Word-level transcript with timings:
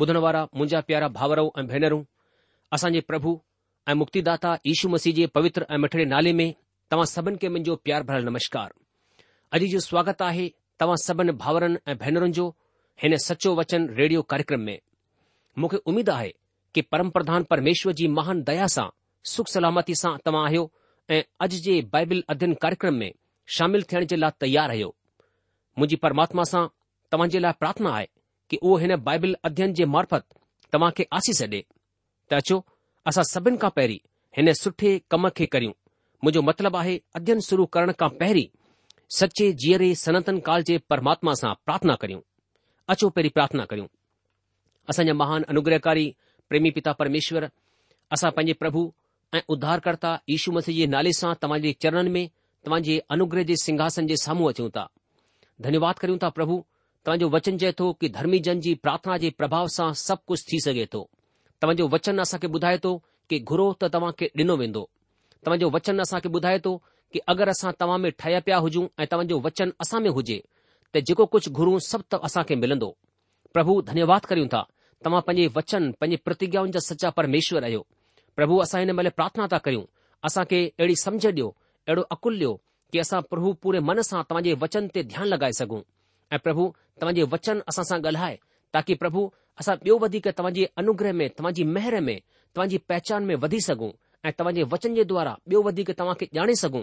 ॿुधण 0.00 0.16
वारा 0.24 0.42
मुंहिंजा 0.56 0.80
प्यारा 0.88 1.06
भाउरऊं 1.16 1.48
ऐं 1.60 1.66
भेनरूं 1.70 2.02
असांजे 2.72 3.00
प्रभु 3.08 3.32
ऐं 3.90 3.94
मुक्तिदाता 4.02 4.52
यीशू 4.66 4.88
मसीह 4.88 5.12
जे 5.14 5.26
पवित्र 5.34 5.64
ऐं 5.74 5.78
मिठड़े 5.82 6.04
नाले 6.12 6.32
में 6.40 6.48
तव्हां 6.90 7.06
सभिनि 7.14 7.36
खे 7.42 7.48
मुंहिंजो 7.48 7.74
प्यार 7.86 8.02
भरियलु 8.10 8.30
नमस्कार 8.30 8.72
अॼु 9.56 9.66
जो 9.72 9.80
स्वागत 9.88 10.22
आहे 10.28 10.46
तव्हां 10.80 10.96
सभिनि 11.06 11.32
भाउरनि 11.42 11.78
ऐं 11.90 11.96
भेनरुनि 12.04 12.32
जो 12.38 12.46
हिन 13.02 13.16
सचो 13.26 13.54
वचन 13.60 13.82
रेडियो 14.00 14.22
कार्यक्रम 14.30 14.60
में 14.68 14.78
मूंखे 15.60 15.82
उमेद 15.92 16.10
आहे 16.16 16.32
कि 16.74 16.82
परम 16.92 17.10
प्रधान 17.16 17.42
परमेश्वर 17.52 17.92
जी 18.00 18.06
महान 18.20 18.42
दया 18.50 18.66
सां 18.76 18.86
सुख 19.34 19.48
सलामती 19.56 19.94
सां 20.04 20.16
तव्हां 20.28 20.44
आहियो 20.46 20.64
ऐं 21.16 21.22
अॼु 21.46 21.58
जे 21.68 21.74
बाइबिल 21.98 22.24
अध्ययन 22.36 22.54
कार्यक्रम 22.64 22.94
में 23.04 23.10
शामिल 23.58 23.84
थियण 23.92 24.06
जे 24.14 24.16
लाइ 24.24 24.40
तयार 24.46 24.70
आहियो 24.76 24.88
मुंहिंजी 24.88 25.96
परमात्मा 26.08 26.48
सां 26.54 26.64
तव्हां 27.12 27.28
जे 27.36 27.40
लाइ 27.46 27.60
प्रार्थना 27.64 27.92
आहे 28.00 28.08
कि 28.50 28.56
उहो 28.62 28.76
हिन 28.82 28.96
बाइबल 29.08 29.36
अध्ययन 29.44 29.72
जे 29.80 29.84
मार्फत 29.94 30.24
तव्हां 30.72 30.90
खे 30.96 31.06
आसीस 31.18 31.42
ॾे 31.42 31.46
त 31.50 32.32
अचो 32.40 32.56
असां 33.10 33.22
सभिनि 33.32 33.56
खां 33.64 33.70
पहिरीं 33.78 33.98
हिन 34.38 34.52
सुठे 34.62 34.90
कम 35.10 35.28
खे 35.38 35.46
करियूं 35.52 35.72
मुंहिंजो 36.24 36.42
मतिलबु 36.48 36.78
आहे 36.80 36.96
अध्ययन 37.18 37.40
शुरू 37.48 37.66
करण 37.76 37.92
खां 38.00 38.08
पहिरीं 38.22 38.46
सचे 39.18 39.50
जीअरे 39.64 39.88
सनातन 40.04 40.38
काल 40.48 40.62
जे 40.70 40.78
परमात्मा 40.92 41.34
सां 41.42 41.52
प्रार्थना 41.64 41.94
करियूं 42.02 42.20
अचो 42.94 43.08
पहिरीं 43.16 43.30
प्रार्थना 43.38 43.64
करियूं 43.72 43.86
असांजा 44.92 45.14
महान 45.22 45.42
अनुग्रहकारी 45.54 46.06
प्रेमी 46.48 46.70
पिता 46.78 46.92
परमेश्वर 47.02 47.48
असां 48.16 48.30
पंहिंजे 48.36 48.52
प्रभु 48.62 48.82
ऐं 49.34 49.40
उद्धारकर्ता 49.54 50.12
यीशू 50.30 50.52
मसीह 50.58 50.76
जे 50.80 50.86
नाले 50.96 51.12
सां 51.20 51.34
तव्हां 51.42 51.60
जे 51.66 51.72
चरणनि 51.82 52.10
में 52.18 52.24
तव्हांजे 52.66 52.98
अनुग्रह 53.16 53.42
जे 53.52 53.56
सिंघासन 53.64 54.06
जे 54.12 54.16
साम्हूं 54.26 54.48
अचूं 54.54 54.68
था 54.78 54.88
धन्यवाद 55.68 55.98
करियूं 56.02 56.18
था 56.22 56.28
प्रभु 56.38 56.62
तव्हांजो 57.06 57.28
वचन 57.34 57.56
चए 57.60 57.70
थो 57.78 57.84
कि 58.02 58.08
जन 58.44 58.60
जी 58.64 58.74
प्रार्थना 58.84 59.16
जे 59.22 59.28
प्रभाव 59.38 59.66
सां 59.76 59.92
सभु 60.00 60.22
कुझु 60.28 60.42
थी 60.52 60.58
सघे 60.64 60.84
थो 60.92 61.02
तव्हांजो 61.62 61.86
वचन 61.94 62.20
असांखे 62.20 62.46
ॿुधाए 62.56 62.78
थो 62.84 62.92
कि 63.30 63.38
घुरो 63.48 63.66
त 63.80 63.84
तव्हां 63.94 64.10
खे 64.18 64.26
ॾिनो 64.38 64.54
वेंदो 64.62 64.82
तव्हांजो 65.46 65.66
वचन 65.76 66.00
असांखे 66.04 66.28
ॿुधाए 66.36 66.58
थो 66.64 66.72
कि 67.12 67.18
अगरि 67.32 67.50
असां 67.56 67.70
तव्हां 67.80 67.98
में 68.02 68.10
ठहिया 68.20 68.40
पिया 68.46 68.56
हुजूं 68.64 68.84
ऐं 68.98 69.04
तव्हांजो 69.12 69.36
वचन 69.46 69.68
असां 69.82 70.00
में 70.02 70.10
हुजे 70.16 70.38
त 70.94 70.98
जेको 71.06 71.24
कुझु 71.32 71.48
घुरूं 71.58 71.78
सभु 71.90 72.04
त 72.12 72.20
असांखे 72.28 72.54
मिलंदो 72.62 72.90
प्रभु 73.54 73.74
धन्यवाद 73.90 74.22
करियूं 74.30 74.48
था 74.54 74.62
तव्हां 75.04 75.20
पंहिंजे 75.28 75.46
वचन 75.56 75.82
पंहिंजे 76.00 76.16
प्रतिज्ञाउनि 76.26 76.72
जा 76.76 76.80
सचा 76.88 77.08
परमेश्वर 77.18 77.62
आहियो 77.68 77.80
प्रभु 78.36 78.54
असां 78.64 78.80
हिन 78.82 78.90
महिल 78.98 79.08
प्रार्थना 79.18 79.46
था 79.52 79.58
करियूं 79.68 79.84
असांखे 80.28 80.60
अहिड़ी 80.68 80.96
समझ 81.04 81.20
ॾियो 81.26 81.48
अहिड़ो 81.48 82.02
अकुल 82.16 82.34
ॾियो 82.40 82.52
कि 82.92 82.98
असां 83.04 83.20
प्रभु 83.32 83.52
पूरे 83.62 83.80
मन 83.88 84.00
सां 84.10 84.22
तव्हांजे 84.30 84.54
वचन 84.66 84.86
ते 84.94 85.02
ध्यानु 85.14 85.28
लॻाए 85.34 85.52
सघूं 85.62 85.80
ऐं 86.34 86.38
प्रभु 86.42 86.64
तव्हां 87.00 87.14
जे 87.14 87.22
वचन 87.32 87.62
असां 87.72 87.84
सां 87.86 87.96
ॻाल्हाए 88.02 88.36
ताकी 88.74 88.94
प्रभु 89.02 89.22
असां 89.62 89.74
ॿियो 89.84 89.96
वधीक 90.02 90.28
तव्हां 90.38 90.52
जे 90.58 90.64
अनुग्रह 90.82 91.12
में 91.20 91.28
तव्हां 91.38 91.52
जी 91.58 91.64
मेहर 91.76 91.98
में 92.08 92.16
तव्हां 92.54 92.68
जी 92.74 92.78
पहचान 92.92 93.24
में 93.30 93.34
वधी 93.44 93.60
सघूं 93.68 93.90
ऐं 94.28 94.32
तव्हां 94.38 94.54
जे 94.58 94.62
वचन 94.74 94.94
जे 94.98 95.04
द्वारा 95.12 95.32
ॿियो 95.48 95.62
वधीक 95.68 95.90
तव्हां 96.00 96.14
खे 96.20 96.28
ॼाणे 96.38 96.54
सघूं 96.62 96.82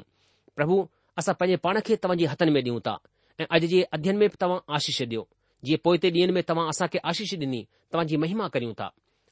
प्रभु 0.60 0.80
असां 1.22 1.36
पंहिंजे 1.42 1.58
पाण 1.68 1.80
खे 1.88 1.96
तव्हां 2.04 2.18
जे 2.18 2.26
हथनि 2.34 2.52
में 2.58 2.62
ॾियूं 2.62 2.80
था 2.88 2.98
ऐं 3.42 3.46
अॼु 3.58 3.68
जे 3.76 3.82
अध्यन 3.98 4.18
में 4.24 4.28
बि 4.28 4.36
तव्हां 4.44 4.60
आशीष 4.80 5.02
ॾियो 5.06 5.24
जीअं 5.68 5.84
पोइ 5.88 5.98
ते 6.04 6.10
ॾींहनि 6.18 6.34
में 6.38 6.44
तव्हां 6.50 6.68
असां 6.74 6.88
खे 6.94 7.00
आशिष 7.12 7.34
ॾिनी 7.42 7.64
जी 8.12 8.18
महिमा 8.24 8.48
करियूं 8.56 8.74
था 8.80 8.90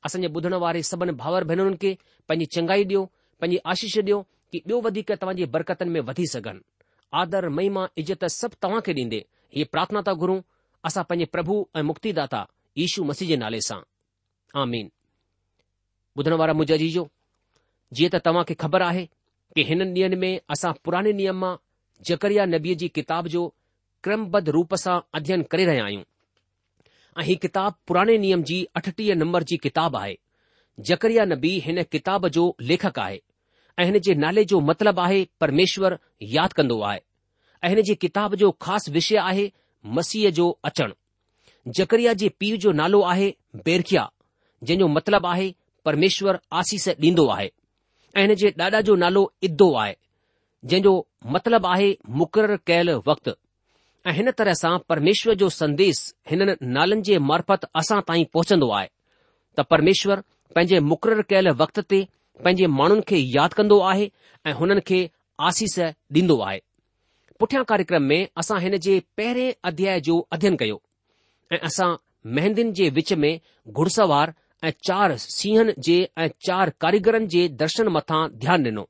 असांजे 0.07 0.27
ॿुधण 0.37 0.53
वारे 0.63 0.81
सभिनि 0.91 1.11
भावर 1.23 1.43
भेनरुनि 1.51 1.77
खे 1.83 1.91
पंहिंजी 2.29 2.45
चङाई 2.55 2.85
ॾियो 2.89 3.03
पंहिंजी 3.41 3.59
आशीष 3.73 3.97
ॾियो 4.03 4.21
की 4.51 4.57
ॿियो 4.65 4.79
वधीक 4.87 5.11
तव्हांजी 5.21 5.45
बरकतनि 5.55 5.89
में 5.95 6.01
वधी 6.09 6.27
सघनि 6.35 6.61
आदर 7.21 7.47
महिमा 7.57 7.87
इज़त 8.01 8.25
सभु 8.39 8.55
तव्हां 8.63 8.81
खे 8.87 8.93
ॾींदे 9.03 9.21
हीअ 9.55 9.65
पार्थना 9.73 10.01
था 10.07 10.13
घुरूं 10.23 10.39
असां 10.87 11.03
पंहिंजे 11.09 11.25
प्रभु 11.35 11.55
ऐं 11.75 11.81
मुक्ति 11.89 12.11
दाता 12.17 12.45
यीशू 12.77 13.03
मसीह 13.09 13.27
जे 13.33 13.37
नाले 13.45 13.59
सां 13.69 13.79
आमीन 14.61 14.89
ॿुधण 16.19 16.33
वारा 16.39 16.53
मुंहिंजो 16.57 16.75
अजीजो 16.79 17.03
जीअं 17.97 18.09
त 18.15 18.21
तव्हां 18.25 18.43
ख़बर 18.63 18.81
आहे 18.87 19.05
कि 19.55 19.63
हिन 19.69 19.81
ॾींहनि 19.95 20.15
में 20.23 20.31
असां 20.55 20.71
पुराणे 20.85 21.13
नियम 21.21 21.39
मां 21.45 21.53
जकरिया 22.09 22.45
नबी 22.53 22.75
जी 22.81 22.87
किताब 22.97 23.27
जो 23.37 23.45
क्रमबद्ध 24.03 24.49
रूप 24.57 24.75
सां 24.83 24.99
अध्ययन 25.19 25.43
करे 25.55 25.65
रहिया 25.71 25.85
आहियूं 25.85 26.03
ऐं 27.19 27.23
ही 27.29 27.35
किताबु 27.47 27.77
पुराणे 27.87 28.17
नियम 28.27 28.43
जी 28.51 28.57
अठटीह 28.81 29.15
नम्बर 29.23 29.43
जी 29.51 29.57
किताबु 29.67 29.97
आहे 30.03 30.15
जकरिया 30.91 31.25
नबी 31.33 31.53
हिन 31.67 31.83
किताब 31.95 32.27
जो 32.37 32.45
लेखक 32.73 32.99
आहे 33.07 33.21
ऐं 33.79 33.85
हिन 33.91 33.99
जे 34.09 34.15
नाले 34.27 34.43
जो 34.53 34.59
मतिलबु 34.71 35.01
आहे 35.05 35.23
परमेश्वर 35.43 35.93
आहे 35.93 36.99
ऐं 37.65 37.69
हिन 37.69 37.81
जी 37.87 37.93
किताब 38.01 38.33
जो 38.41 38.49
ख़ासि 38.61 38.91
विषय 38.91 39.15
आहे 39.17 39.49
मसीह 39.97 40.29
जो 40.39 40.47
अचणु 40.69 41.71
जकरिया 41.77 42.13
जे 42.21 42.27
पीउ 42.39 42.57
जो 42.65 42.71
नालो 42.79 43.01
आहे 43.11 43.29
बेरखिया 43.65 44.03
जंहिं 44.63 44.79
जो 44.79 44.87
मतिलबु 44.87 45.27
आहे 45.27 45.47
परमेश्वर 45.85 46.37
आसीस 46.59 46.87
ॾींदो 46.89 47.27
आहे 47.35 47.49
ऐं 48.17 48.21
हिन 48.25 48.33
जे 48.41 48.49
ॾाॾा 48.59 48.81
जो 48.89 48.95
नालो 49.03 49.23
इदो 49.49 49.71
आहे 49.83 49.95
जंहिं 50.65 50.83
जो 50.87 50.93
मतिलबु 51.35 51.67
आहे 51.75 51.89
मुक़ररु 52.19 52.57
कयल 52.67 52.89
वक़्तु 53.07 53.31
ऐं 54.09 54.13
हिन 54.19 54.31
तरह 54.39 54.53
सां 54.61 54.77
परमेश्वर 54.89 55.33
जो 55.41 55.49
संदेस 55.59 56.01
हिननि 56.31 56.55
नालनि 56.77 57.01
जे 57.09 57.17
मार्फत 57.29 57.65
असां 57.81 57.99
ताईं 58.09 58.25
पहुचंदो 58.33 58.69
आहे 58.79 58.87
त 59.57 59.65
परमेश्वर 59.73 60.21
पंहिंजे 60.55 60.79
मुक़ररु 60.91 61.23
कयल 61.33 61.49
वक़्त 61.63 61.79
ते 61.93 62.03
पंहिंजे 62.43 62.67
माण्हुनि 62.77 63.07
खे 63.09 63.17
यादि 63.37 63.55
कंदो 63.61 63.79
आहे 63.91 64.09
ऐं 64.47 64.53
हुननि 64.61 64.81
खे 64.89 64.99
आसीस 65.49 65.79
ॾींदो 65.79 66.39
आहे 66.49 66.61
पुठियां 67.39 67.63
कार्यक्रम 67.69 68.03
में 68.11 68.19
असां 68.41 68.59
हिन 68.61 68.77
जे 68.85 68.99
पहिरें 69.17 69.53
अध्याय 69.69 69.99
जो 70.01 70.17
अध्ययन 70.33 70.55
कयो 70.57 70.81
ऐं 71.53 71.59
असां 71.69 71.89
मेहंदियुनि 72.37 72.71
जे 72.79 72.89
विच 72.97 73.11
में 73.23 73.31
घुड़सवार 73.81 74.33
ऐं 74.63 74.71
चार 74.87 75.15
सिंहनि 75.23 75.73
जे 75.87 75.97
ऐं 76.23 76.27
चार 76.47 76.69
कारीगरनि 76.81 77.27
जे 77.37 77.47
दर्शन 77.63 77.87
मथां 77.97 78.21
ध्यानु 78.45 78.69
ॾिनो 78.69 78.85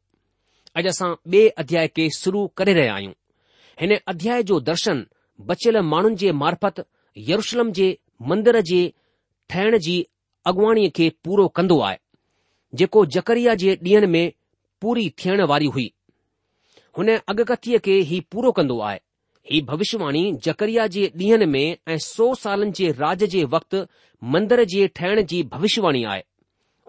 अॼु 0.79 0.89
असां 0.93 1.09
ॿिए 1.33 1.47
अध्याय 1.63 1.87
खे 1.97 2.07
शुरू 2.19 2.45
करे 2.59 2.73
रहिया 2.79 2.93
आहियूं 2.99 3.13
हिन 3.81 3.95
अध्याय 4.13 4.43
जो 4.51 4.59
दर्शन 4.71 5.05
बचियल 5.51 5.77
माण्हुनि 5.93 6.15
जे 6.23 6.31
मार्फत 6.43 6.81
यरुशलम 7.29 7.71
जे 7.79 7.87
मंदर 8.31 8.59
जे 8.71 8.79
ठहिण 9.53 9.77
जी 9.87 9.97
अॻुवाणीअ 10.51 10.89
खे 10.95 11.09
पूरो 11.25 11.47
कंदो 11.59 11.79
आहे 11.89 11.97
जेको 12.79 13.05
जकरिया 13.17 13.53
जे 13.65 13.75
ॾींहनि 13.87 14.07
में 14.17 14.25
पूरी 14.81 15.09
थियण 15.21 15.41
वारी 15.53 15.65
हुई 15.75 15.91
हुन 16.97 17.09
अगकथीअ 17.31 17.79
खे 17.85 17.93
ही 18.09 18.19
पूरो 18.31 18.51
कंदो 18.57 18.79
आहे 18.89 18.99
ही 19.51 19.61
भविष्यवाणी 19.69 20.21
जकरिया 20.45 20.85
जे 20.95 21.01
ॾींहनि 21.21 21.45
में 21.55 21.63
ऐं 21.87 21.97
सौ 22.05 22.27
सालनि 22.43 22.71
जे 22.77 22.91
राज 22.99 23.23
जे 23.33 23.43
वक़्तु 23.55 23.81
मंदर 24.35 24.63
जे 24.73 24.87
ठहिण 24.99 25.21
जी 25.31 25.41
भविष्यवाणी 25.55 26.03
आहे 26.11 26.21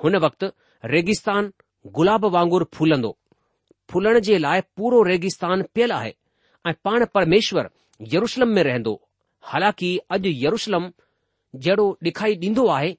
हुन 0.02 0.16
वक़्तु 0.24 0.46
रेगिस्तान 0.94 1.50
गुलाब 1.98 2.24
वांगुरु 2.34 2.64
फुलंदो 2.74 3.16
फुलण 3.90 4.18
जे 4.28 4.38
लाइ 4.38 4.60
पूरो 4.76 5.02
रेगिस्तान 5.10 5.62
पियल 5.74 5.92
आहे 5.98 6.12
ऐं 6.68 6.72
पाण 6.84 7.04
परमेश्वर 7.14 7.68
यरुशलम 8.14 8.48
में 8.54 8.62
रहंदो 8.68 8.94
हालांकि 9.50 9.90
अॼु 10.16 10.32
यरुशलम 10.46 10.90
जहिड़ो 11.66 11.84
डिखाई 12.02 12.34
ॾींदो 12.44 12.66
आहे 12.78 12.92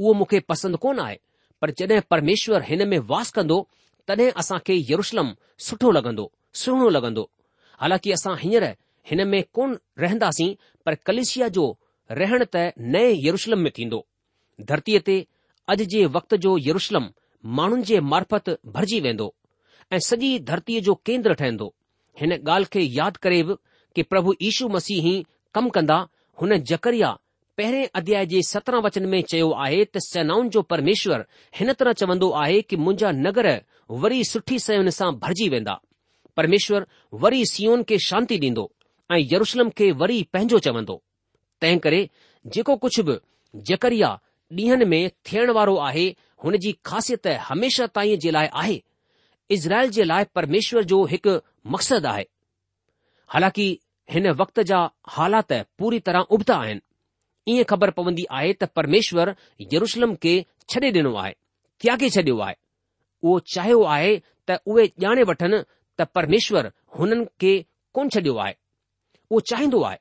उहो 0.00 0.12
मूंखे 0.20 0.40
पसंदि 0.52 0.78
कोन 0.84 0.98
आहे 1.00 1.18
पर 1.60 1.70
जॾहिं 1.78 2.00
परमेश्वर 2.10 2.62
हिन 2.68 2.88
में 2.88 2.98
वास 3.10 3.30
कंदो 3.32 3.66
तॾहिं 4.08 4.30
असां 4.42 4.58
खे 4.66 4.74
यरुशलम 4.90 5.28
सुठो 5.66 5.90
लॻंदो 5.96 6.26
सुहिणो 6.60 6.88
लॻंदो 6.90 7.24
हालांकि 7.80 8.12
असां 8.12 8.34
हींअर 8.40 8.64
हिन 9.10 9.26
में 9.28 9.42
कोन 9.54 9.76
रहंदासीं 10.04 10.54
पर 10.86 10.94
कलेशिया 11.06 11.48
जो 11.56 11.66
रहण 12.20 12.44
त 12.54 12.70
नए 12.94 13.12
यरुशलम 13.26 13.58
में 13.66 13.70
थींदो 13.76 14.00
धरतीअ 14.68 15.00
ते 15.06 15.16
अॼु 15.74 15.84
जे 15.92 16.04
वक़्त 16.16 16.34
जो 16.44 16.56
यरुशलम 16.68 17.06
माण्हुनि 17.58 17.82
जे 17.90 18.00
मार्फत 18.12 18.50
भरिजी 18.74 19.00
वेंदो 19.06 19.28
ऐं 19.92 19.98
सॼी 20.08 20.30
धरतीअ 20.50 20.80
जो 20.88 20.94
केंद्र 21.06 21.34
ठहिंदो 21.42 21.68
हिन 22.20 22.32
ॻाल्हि 22.34 22.68
खे 22.72 22.82
यादि 22.98 23.18
करे 23.22 23.42
बि 23.48 23.54
कि 23.96 24.02
प्रभु 24.12 24.32
यीशू 24.46 24.68
मसीह 24.76 25.06
ई 25.12 25.24
कमु 25.54 25.68
कंदा 25.76 25.96
हुन 26.40 26.56
जकरिया 26.72 27.10
पहिरें 27.56 27.86
अध्याय 28.00 28.26
जे 28.32 28.40
सत्रहं 28.52 28.82
वचन 28.86 29.06
में 29.14 29.20
चयो 29.30 29.50
आहे 29.64 29.84
त 29.94 29.98
सेनाउनि 30.10 30.48
जो 30.54 30.62
परमेश्वर 30.72 31.24
हिन 31.58 31.72
तरह 31.80 31.92
चवंदो 32.02 32.30
आहे 32.42 32.60
कि 32.68 32.76
मुंहिंजा 32.84 33.10
नगर 33.26 33.46
वरी 34.00 34.22
सुठी 34.24 34.58
सह 34.64 34.76
हुन 34.76 34.88
सां 34.96 35.10
भरिजी 35.22 35.48
वेंदा 35.54 35.72
परमेश्वर 36.36 36.86
वरी 37.24 37.44
सियोन 37.46 37.82
खे 37.88 37.98
शांती 38.08 38.38
ॾींदो 38.48 38.62
ऐं 39.12 39.18
यरुशलम 39.32 39.70
खे 39.78 39.90
वरी 40.02 40.22
पंहिंजो 40.32 40.58
चवंदो 40.66 40.96
तंहिं 41.60 41.78
करे 41.86 42.00
जेको 42.54 42.76
कुझु 42.84 43.02
बि 43.08 43.16
जकरिया 43.70 44.08
ॾींहनि 44.60 44.84
में 44.92 45.10
थियण 45.28 45.50
वारो 45.58 45.76
आहे 45.88 46.06
हुन 46.44 46.56
जी 46.64 46.72
ख़ासियत 46.86 47.26
हमेशा 47.48 47.86
ताईं 47.98 48.18
जे 48.24 48.30
लाइ 48.38 48.48
आहे 48.62 48.80
इज़राइल 49.58 49.90
जे 49.98 50.04
लाइ 50.10 50.24
परमेश्वर 50.40 50.84
जो 50.94 51.04
हिकु 51.12 51.36
मक़सदु 51.76 52.08
आहे 52.14 52.26
हालाकि 53.34 53.68
हिन 54.12 54.30
वक़्त 54.40 54.60
जा 54.72 54.78
हालात 55.18 55.52
पूरी 55.78 55.98
तरह 56.08 56.34
उभता 56.36 56.56
आहिनि 56.64 56.86
ईअं 57.54 57.64
ख़बर 57.72 57.90
पवन्दी 58.00 58.26
आहे 58.40 58.52
त 58.62 58.70
परमेश्वर 58.80 59.34
यरुशलम 59.74 60.14
खे 60.24 60.34
छॾे 60.70 60.90
डि॒नो 60.96 61.14
आहे 61.24 61.32
त्यागे॒ 61.80 62.10
छडि॒यो 62.16 62.42
आहे 62.48 62.54
उहो 63.22 63.38
चाहियो 63.54 63.82
आहे 63.94 64.12
त 64.48 64.58
उहे 64.72 64.84
ॼाणे 65.04 65.22
वठनि 65.30 65.58
त 65.98 66.02
परमेश्वर 66.16 66.66
हुननि 66.98 67.24
खे 67.42 67.52
कोन 67.96 68.06
छडि॒यो 68.14 68.36
आहे 68.46 68.54
उहो 69.30 69.40
चाहींदो 69.50 69.82
आहे 69.88 69.96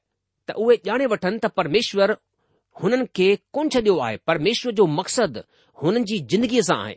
त 0.48 0.56
उहे 0.64 0.76
ॼाणे 0.90 1.06
वठनि 1.14 1.38
त 1.44 1.50
परमेश्वर 1.58 2.14
हुननि 2.82 3.06
खे 3.18 3.30
कोन 3.56 3.70
छडि॒यो 3.74 3.98
आहे 4.06 4.18
परमेश्वर 4.30 4.72
जो 4.80 4.86
मक़सदु 5.00 5.40
हुननि 5.82 6.04
जी 6.12 6.18
जिंदगीअ 6.32 6.62
सां 6.70 6.78
आहे 6.86 6.96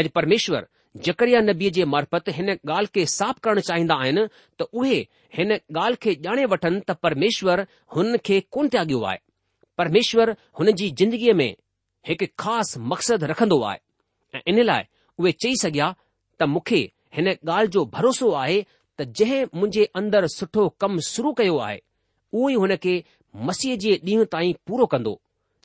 अॼु 0.00 0.08
परमेश्वर 0.18 0.66
जकरिया 1.06 1.40
नबीअ 1.46 1.70
जे 1.76 1.84
मार्फत 1.94 2.28
हिन 2.36 2.50
ॻाल्हि 2.52 2.90
खे 2.94 3.06
साफ़ 3.14 3.40
करणु 3.46 3.60
चाहींदा 3.70 3.94
आहिनि 4.04 4.26
त 4.60 4.66
उहे 4.80 4.98
हिन 5.38 5.50
ॻाल्हि 5.78 6.00
खे 6.04 6.14
ॼाणे 6.28 6.44
वठनि 6.52 6.80
त 6.88 6.98
परमेश्वर 7.06 7.64
हुननि 7.96 8.18
खे 8.28 8.40
कोन 8.56 8.68
त्यागियो 8.74 9.00
आहे 9.12 9.18
परमेश्वर 9.80 10.30
हुन 10.58 10.70
जी 10.80 10.90
जिंदगीअ 11.00 11.34
में 11.40 11.50
हिकु 12.08 12.26
ख़ासि 12.42 12.78
मक़सदु 12.90 13.26
रखंदो 13.32 13.60
आहे 13.70 13.78
ऐं 14.38 14.42
इन 14.52 14.62
लाइ 14.68 14.84
उहे 15.20 15.32
चई 15.42 15.54
सघिया 15.62 15.94
त 16.38 16.46
मूंखे 16.54 16.80
हिन 17.16 17.28
ॻाल्हि 17.32 17.70
जो 17.76 17.84
भरोसो 17.94 18.30
आहे 18.42 18.60
त 18.98 19.02
जंहिं 19.20 19.42
मुंहिंजे 19.54 19.84
अंदर 20.00 20.26
सुठो 20.36 20.68
कमु 20.82 21.00
शुरू 21.12 21.32
कयो 21.38 21.56
आहे 21.66 21.78
उहो 22.38 22.48
ई 22.48 22.54
हुन 22.64 22.76
खे 22.84 22.94
मसीह 23.48 23.76
जे 23.84 23.92
ॾींहुं 24.06 24.24
ताईं 24.34 24.52
पूरो 24.66 24.86
कंदो 24.94 25.14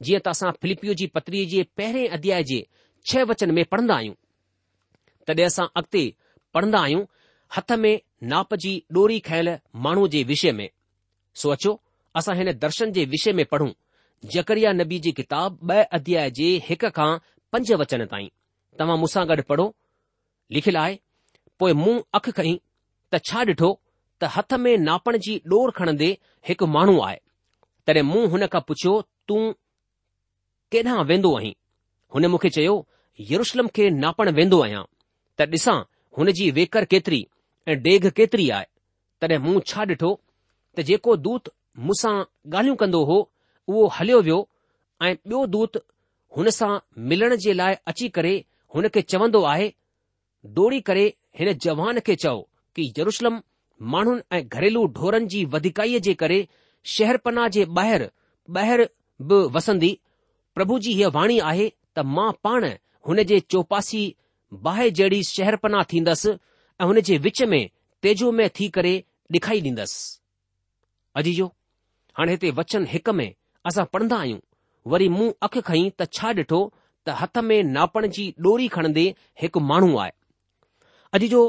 जीअं 0.05 0.19
त 0.25 0.37
असां 0.37 0.51
फिलिपियो 0.61 0.93
जी 1.01 1.07
पत्रीअ 1.17 1.47
जे 1.53 1.63
पहिरें 1.79 2.09
अध्याय 2.17 2.43
जे 2.51 2.59
छह 3.11 3.23
वचन 3.31 3.51
में 3.57 3.63
पढ़ंदा 3.73 3.95
आहियूं 3.95 4.13
तॾहिं 5.27 5.45
असां 5.45 5.65
अॻिते 5.81 6.03
पढ़ंदा 6.57 6.79
आहियूं 6.87 7.03
हथ 7.57 7.71
में 7.83 7.93
नाप 8.33 8.53
जी 8.65 8.73
डोरी 8.97 9.19
खयल 9.29 9.49
माण्हूअ 9.85 10.07
जे 10.15 10.23
विषय 10.33 10.51
में 10.59 10.67
सोचो 11.43 11.79
असां 12.21 12.35
हिन 12.41 12.51
दर्शन 12.65 12.91
जे 12.97 13.05
विषय 13.15 13.33
में 13.41 13.45
पढ़ूं 13.53 13.71
जकरिया 14.33 14.71
नबी 14.81 14.99
जी 15.07 15.11
किताब 15.21 15.57
ब॒ 15.71 15.81
अध्याय 15.99 16.29
जे 16.41 16.49
हिक 16.69 16.85
खां 16.99 17.11
पंज 17.53 17.71
वचन 17.83 18.05
ताईं 18.15 18.27
तव्हां 18.81 18.97
मूंसां 18.99 19.23
गॾु 19.29 19.41
पढ़ो 19.49 19.65
लिखियलु 20.55 20.79
आहे 20.83 20.93
पोइ 21.59 21.73
मूं 21.83 21.93
अखि 22.17 22.31
खईं 22.37 22.55
त 23.13 23.19
छा 23.31 23.39
ॾिठो 23.51 23.69
त 24.21 24.29
हथ 24.37 24.53
में 24.63 24.73
नापण 24.85 25.17
जी 25.25 25.33
डोर 25.53 25.71
खणंदे 25.77 26.07
हिकु 26.49 26.65
माण्हू 26.75 26.95
आहे 27.07 27.17
तॾहिं 27.85 28.03
मूं 28.11 28.23
हुन 28.33 28.45
खां 28.53 28.61
पुछियो 28.69 28.95
तूं 29.27 29.41
केॾां 30.73 30.97
वेंदो 31.11 31.29
आहीं 31.39 31.53
हुन 32.15 32.25
मूंखे 32.33 32.49
चयो 32.57 32.73
यरुशलम 33.31 33.67
खे 33.77 33.89
नापण 34.05 34.33
वेंदो 34.41 34.61
आहियां 34.65 34.83
त 35.37 35.49
ॾिसां 35.55 35.77
हुन 36.17 36.31
जी 36.41 36.49
वेकर 36.57 36.85
केतिरी 36.93 37.21
ऐं 37.69 37.77
डेघ 37.87 38.01
केतिरी 38.19 38.49
आहे 38.57 38.67
तॾहिं 39.21 39.41
मूं 39.47 39.55
छा 39.71 39.81
ॾिठो 39.93 40.11
त 40.75 40.87
जेको 40.89 41.15
दूत 41.27 41.53
मूंसां 41.87 42.15
ॻाल्हियूं 42.25 42.77
कंदो 42.81 43.01
हो 43.11 43.17
उहो 43.71 43.83
हलियो 43.97 44.19
वियो 44.27 44.39
ऐं 45.05 45.13
ॿियो 45.33 45.45
दूत 45.57 45.71
हुन 46.37 46.49
सां 46.61 46.73
मिलण 47.11 47.37
जे 47.45 47.53
लाइ 47.61 47.77
अची 47.93 48.09
करे 48.17 48.35
हुन 48.75 48.87
खे 48.93 49.01
चवंदो 49.01 49.41
आहे 49.51 49.71
डोरी 50.57 50.79
करे 50.89 51.05
हिन 51.39 51.53
जवान 51.63 51.99
खे 52.05 52.15
चओ 52.23 52.39
कि 52.75 52.93
यरुशलम 52.97 53.41
माण्हुनि 53.95 54.21
ऐं 54.37 54.43
घरेलू 54.47 54.85
ढोरनि 54.99 55.27
जी 55.33 55.43
वधिकाईअ 55.55 55.99
जे 56.07 56.13
करे 56.21 56.37
शहरपना 56.95 57.47
जे 57.55 57.65
ॿाहिरि 57.79 58.07
ॿाहिरि 58.59 58.85
बि 59.31 59.39
वसंदी 59.57 59.91
प्रभु 60.55 60.77
जी 60.85 60.91
हीअ 60.99 61.09
वाणी 61.17 61.39
आहे 61.49 61.67
त 61.95 61.99
मां 62.15 62.31
पाण 62.47 62.65
हुन 63.09 63.21
जे 63.31 63.39
चौपासी 63.53 64.03
बाहि 64.67 64.89
जहिड़ी 64.99 65.21
शहरपना 65.31 65.81
थींदसि 65.93 66.29
ऐं 66.81 66.85
हुन 66.91 66.99
जे 67.09 67.17
विच 67.27 67.41
में 67.53 67.61
तेजोमय 68.05 68.49
थी 68.59 68.69
करे 68.77 68.93
ॾेखाई 69.35 69.61
ॾींदसि 69.65 70.01
अजीजो 71.21 71.45
हाणे 72.19 72.31
हिते 72.37 72.51
वचन 72.61 72.85
हिक 72.95 73.09
में 73.21 73.31
असां 73.71 73.83
पढ़ंदा 73.95 74.15
आहियूं 74.25 74.39
वरी 74.91 75.07
मूं 75.17 75.31
अखि 75.47 75.61
खईं 75.69 75.89
त 75.99 76.09
छा 76.17 76.31
ॾिठो 76.41 76.61
त 77.05 77.09
हथ 77.21 77.37
में 77.43 77.61
नापण 77.63 78.07
जी 78.15 78.33
डोरी 78.45 78.67
खणंदे 78.75 79.03
हिकु 79.41 79.59
माण्हू 79.69 79.95
आहे 79.97 80.11
अॼु 81.17 81.27
जो 81.29 81.39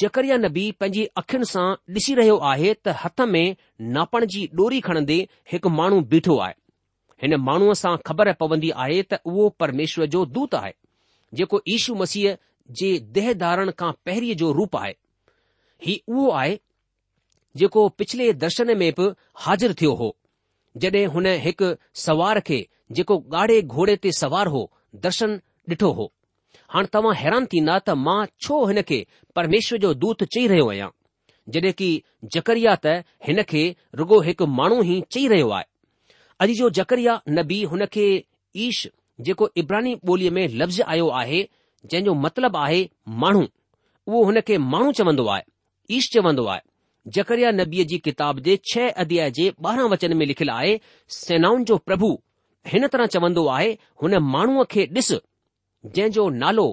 जकरिया 0.00 0.36
नबी 0.44 0.64
पंहिंजी 0.80 1.04
अखियुनि 1.20 1.46
सां 1.50 1.64
ॾिसी 1.96 2.14
रहियो 2.20 2.36
आहे 2.52 2.72
त 2.86 2.94
हथ 3.04 3.20
में 3.34 3.56
नापण 3.96 4.24
जी 4.34 4.42
डोरी 4.60 4.80
खणंदे 4.88 5.18
हिकु 5.52 5.68
माण्हू 5.80 6.00
बीठो 6.14 6.38
आहे 6.46 6.54
हिन 7.22 7.36
माण्हूअ 7.50 7.74
सां 7.82 7.96
ख़बर 8.10 8.32
पवंदी 8.42 8.70
आहे 8.86 9.02
त 9.12 9.20
उहो 9.34 9.48
परमेश्वर 9.64 10.06
जो 10.16 10.24
दूत 10.38 10.54
आहे 10.62 10.72
जेको 11.40 11.60
ईशू 11.76 11.94
मसीह 12.02 12.36
जे 12.80 12.90
देह 13.18 13.32
धारण 13.44 13.70
खां 13.78 13.92
पहिरीं 14.06 14.34
जो 14.42 14.50
रूप 14.58 14.76
आहे 14.82 14.92
ही 15.86 16.00
उहो 16.08 16.28
आहे 16.42 16.58
जेको 17.62 17.88
पिछले 18.02 18.32
दर्शन 18.44 18.76
में 18.78 18.90
बि 18.98 19.10
हाज़िर 19.44 19.72
थियो 19.80 19.94
हो 20.02 20.14
जॾहिं 20.82 21.06
हुन 21.14 21.26
हिकु 21.44 21.66
सवार 22.04 22.38
खे 22.46 22.58
जेको 22.98 23.18
गाढ़े 23.34 23.60
घोड़े 23.62 23.94
ते 24.04 24.12
सवार 24.20 24.46
हो 24.54 24.62
दर्शन 25.04 25.40
ॾिठो 25.70 25.90
हो 25.98 26.06
हाणे 26.74 26.88
तव्हां 26.96 27.14
हैरान 27.18 27.44
थींदा 27.52 27.76
त 27.78 27.90
मां 28.06 28.16
छो 28.46 28.56
हिन 28.70 28.80
खे 28.88 28.98
परमेश्वर 29.36 29.78
जो 29.84 29.92
दूत 30.04 30.24
चई 30.34 30.46
रहियो 30.54 30.68
आहियां 30.70 30.88
जॾहिं 31.56 31.72
की 31.80 31.88
जकरिया 32.36 32.74
त 32.86 32.96
हिन 33.28 33.42
खे 33.54 33.62
रुगो 34.00 34.20
हिकु 34.28 34.46
माण्हू 34.58 34.82
ई 34.82 35.00
चई 35.16 35.26
रहियो 35.34 35.48
आहे 35.58 35.72
अॼु 36.46 36.54
जो 36.60 36.70
जकरिया 36.80 37.16
नबी 37.38 37.62
हुन 37.72 37.86
खे 37.96 38.06
ईश 38.66 38.84
जेको 39.30 39.48
इब्रानी 39.64 39.94
ॿोलीअ 40.10 40.30
में 40.38 40.46
लफ़्ज़ 40.62 40.82
आयो 40.96 41.08
आहे 41.20 41.42
जंहिंजो 41.90 42.14
मतिलबु 42.26 42.58
आहे 42.66 42.82
माण्हू 43.24 43.42
उहो 43.42 44.24
हुन 44.30 44.40
खे 44.50 44.58
माण्हू 44.74 44.92
चवंदो 45.00 45.26
आहे 45.36 45.42
ईश 45.98 46.08
चवंदो 46.14 46.44
आहे 46.54 46.62
जकरिया 47.12 47.50
नबीअ 47.52 47.84
जी 47.88 47.96
किताब 48.04 48.38
जे 48.44 48.52
छह 48.70 48.88
अध्याय 49.02 49.30
जे 49.38 49.48
ॿारहं 49.64 49.88
वचन 49.92 50.12
में 50.16 50.24
लिखियलु 50.26 50.52
आहे 50.52 50.78
सेनाउनि 51.16 51.64
जो 51.70 51.76
प्रभु 51.88 52.08
हिन 52.68 52.86
तरह 52.94 53.06
चवंदो 53.16 53.46
आहे 53.56 53.70
हुन 54.02 54.14
माण्हूअ 54.30 54.64
खे 54.70 54.86
ॾिस 54.98 55.10
जंहिं 55.86 56.10
जो 56.18 56.28
नालो 56.42 56.64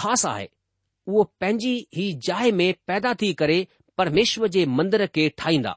ख़ासि 0.00 0.28
आहे 0.28 0.46
उहो 1.08 1.22
पंहिंजी 1.40 1.72
ई 2.02 2.12
जाइ 2.26 2.52
में 2.60 2.72
पैदा 2.86 3.14
थी 3.22 3.32
करे 3.42 3.56
परमेश्वर 3.98 4.48
जे 4.56 4.64
मंदर 4.80 5.06
खे 5.16 5.28
ठाहींदा 5.38 5.74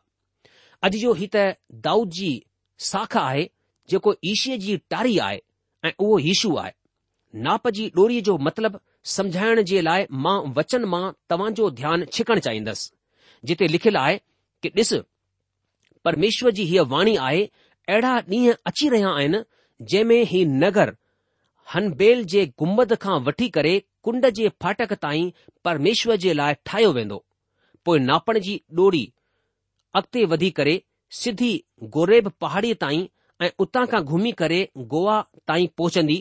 अॼु 0.88 0.98
जो 1.06 1.14
ही 1.24 1.28
त 1.36 1.46
दाऊद 1.90 2.10
जी 2.22 2.30
साख 2.92 3.18
आहे 3.26 3.50
जेको 3.94 4.16
ईशीअ 4.34 4.58
जी 4.68 4.78
टारी 4.96 5.18
आहे 5.30 5.42
ऐं 5.88 5.92
उहो 6.00 6.20
यशु 6.30 6.56
आहे 6.66 6.72
नाप 7.48 7.68
जी 7.80 7.90
डोरीअ 7.96 8.22
जो 8.30 8.38
मतिलबु 8.50 8.80
समझाइण 9.18 9.62
जे 9.74 9.82
लाइ 9.90 10.06
मां 10.28 10.38
वचन 10.62 10.86
मां 10.96 11.04
तव्हांजो 11.34 11.70
ध्यानु 11.80 12.06
छिकणु 12.18 12.44
चाहींदसि 12.50 12.92
जिते 13.50 13.68
लिखियलु 13.68 14.00
आहे 14.00 14.18
कि 14.62 14.70
ॾिस 14.80 14.92
परमेश्वर 16.06 16.52
जी 16.58 16.64
हीअ 16.70 16.84
वाणी 16.92 17.16
आहे 17.28 17.42
अहिड़ा 17.90 18.12
ॾींहं 18.28 18.54
अची 18.70 18.90
रहिया 18.90 19.10
आहिनि 19.18 19.42
जंहिं 19.92 20.04
में 20.10 20.24
ही 20.30 20.44
नगर 20.60 20.92
हनबेल 21.74 22.24
जे 22.34 22.46
गुंबद 22.60 22.94
खां 23.02 23.20
वठी 23.26 23.48
करे 23.58 23.74
कुंड 24.04 24.26
जे 24.40 24.50
फाटक 24.62 24.94
ताईं 25.06 25.30
परमेश्वर 25.66 26.16
जे 26.26 26.34
लाइ 26.40 26.54
ठाहियो 26.70 26.92
वेंदो 26.98 27.24
पोइ 27.86 28.00
नापण 28.06 28.40
जी 28.48 28.60
डोरी 28.80 29.04
अॻिते 30.00 30.26
वधी 30.34 30.50
करे 30.60 30.76
सिधी 31.22 31.52
गोरेब 31.96 32.28
पहाड़ीअ 32.42 32.76
ताईं 32.82 33.06
ऐं 33.46 33.50
उतां 33.66 33.86
खां 33.94 34.02
घुमी 34.14 34.32
करे 34.44 34.60
गोवा 34.94 35.22
ताईं 35.52 35.68
पहुचंदी 35.78 36.20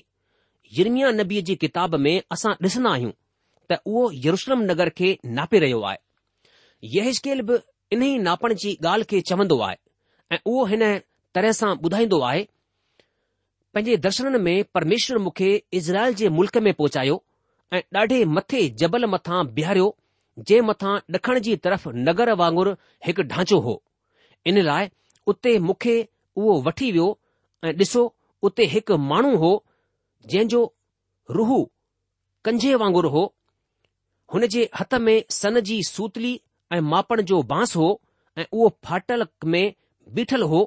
यिरमिया 0.79 1.11
नबीअ 1.21 1.43
जी 1.51 1.55
किताब 1.67 1.95
में 2.07 2.15
असां 2.37 2.55
ॾिसंदा 2.63 2.93
आहियूं 2.99 3.15
त 3.73 3.81
उहो 3.87 4.11
यरुशलम 4.27 4.71
नगर 4.73 4.89
खे 5.01 5.17
नापे 5.41 5.59
रहियो 5.67 5.81
आहे 5.91 5.99
यशकेल 6.91 7.41
बि 7.49 7.57
इन्ही 7.95 8.17
नापण 8.19 8.53
जी 8.63 8.71
ॻाल्हि 8.85 9.05
खे 9.11 9.21
चवंदो 9.29 9.59
आहे 9.67 9.77
ऐं 10.35 10.39
उहो 10.51 10.65
हिन 10.71 10.83
तरह 11.35 11.51
सां 11.61 11.73
ॿुधाईंदो 11.85 12.21
आहे 12.31 12.43
पंहिंजे 13.75 13.97
दर्शननि 14.07 14.39
में 14.47 14.65
परमेश्वर 14.75 15.19
मूंखे 15.27 15.51
इज़राइल 15.81 16.15
जे 16.21 16.29
मुल्क़ 16.39 16.59
में 16.65 16.73
पहुचायो 16.73 17.23
ऐं 17.77 17.83
ॾाढे 17.99 18.25
मथे 18.37 18.63
जबल 18.83 19.07
मथां 19.15 19.45
बीहारियो 19.59 19.87
जे 20.49 20.61
मथां 20.71 20.97
ॾखण 21.17 21.39
जी 21.47 21.57
तरफ़ 21.67 21.89
नगर 22.09 22.33
वांगुरु 22.43 22.75
हिकु 23.07 23.23
ढांचो 23.35 23.59
हो 23.69 23.81
इन 24.53 24.61
लाइ 24.71 24.89
उते 25.35 25.59
मूंखे 25.69 25.97
उहो 26.37 26.61
वठी 26.69 26.91
वियो 26.93 27.09
ऐं 27.65 27.73
ॾिसो 27.83 28.05
उते 28.49 28.65
हिकु 28.75 28.97
माण्हू 29.13 29.37
हो 29.45 29.53
जंहिं 30.33 30.47
जो 30.55 30.65
रूह 31.39 31.53
कंझे 32.45 32.75
वांगुरु 32.85 33.09
हो 33.17 33.25
हुन 34.35 34.47
जे 34.53 34.69
हथ 34.81 34.95
में 35.07 35.17
सन 35.41 35.61
जी 35.71 35.83
सूतली 35.95 36.39
ऐं 36.73 36.81
मापण 36.81 37.21
जो 37.31 37.43
बांस 37.49 37.75
हो 37.77 37.87
ऐं 38.39 38.45
उहो 38.53 38.69
फाटल 38.85 39.27
में 39.55 39.73
बीठल 40.15 40.43
हो 40.53 40.61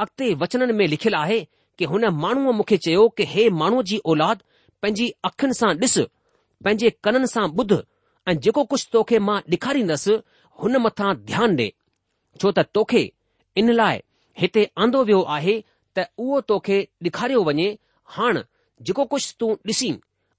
अॻिते 0.00 0.32
वचननि 0.42 0.72
में 0.80 0.86
लिखियलु 0.88 1.16
आहे 1.18 1.40
कि 1.78 1.84
हुन 1.92 2.04
माण्हूअ 2.24 2.52
मूंखे 2.54 2.76
चयो 2.84 3.08
कि 3.16 3.24
हे 3.32 3.48
माण्हू 3.60 3.82
जी 3.90 3.98
औलाद 4.12 4.42
पंहिंजी 4.82 5.08
अखियुनि 5.28 5.54
सां 5.60 5.70
ॾिस 5.82 5.96
पंहिंजे 6.64 6.90
कननि 7.04 7.26
सां 7.34 7.48
ॿुध 7.60 7.72
ऐं 8.28 8.36
जेको 8.44 8.64
कुझु 8.72 8.86
तोखे 8.92 9.18
मां 9.28 9.38
ॾेखारींदसि 9.54 10.18
हुन 10.62 10.76
मथां 10.86 11.14
ध्यानु 11.30 11.54
ॾे 11.64 11.68
छो 12.40 12.52
त 12.58 12.66
तोखे 12.74 13.02
इन 13.62 13.70
लाइ 13.80 14.00
हिते 14.42 14.68
आंदो 14.84 15.02
वियो 15.10 15.22
आहे 15.36 15.58
त 15.98 16.06
उहो 16.24 16.40
तोखे 16.52 16.78
ॾेखारियो 17.08 17.42
वञे 17.48 17.68
हाणे 18.16 18.44
जेको 18.86 19.04
कुझु 19.14 19.34
तूं 19.40 19.50
ॾिसी 19.72 19.90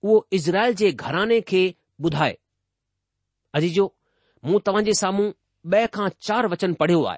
उहो 0.06 0.18
इज़राइल 0.40 0.74
जे 0.84 0.92
घराने 1.06 1.42
खे 1.52 1.64
ॿुधाए 2.06 2.38
अजीजो 3.58 3.94
मूं 4.50 4.60
तव्हां 4.66 4.84
जे 4.88 4.94
साम्हूं 5.00 5.28
ॿ 5.74 5.88
खां 5.96 6.08
चार 6.26 6.46
वचन 6.52 6.74
पढ़ियो 6.80 7.04
आहे 7.10 7.18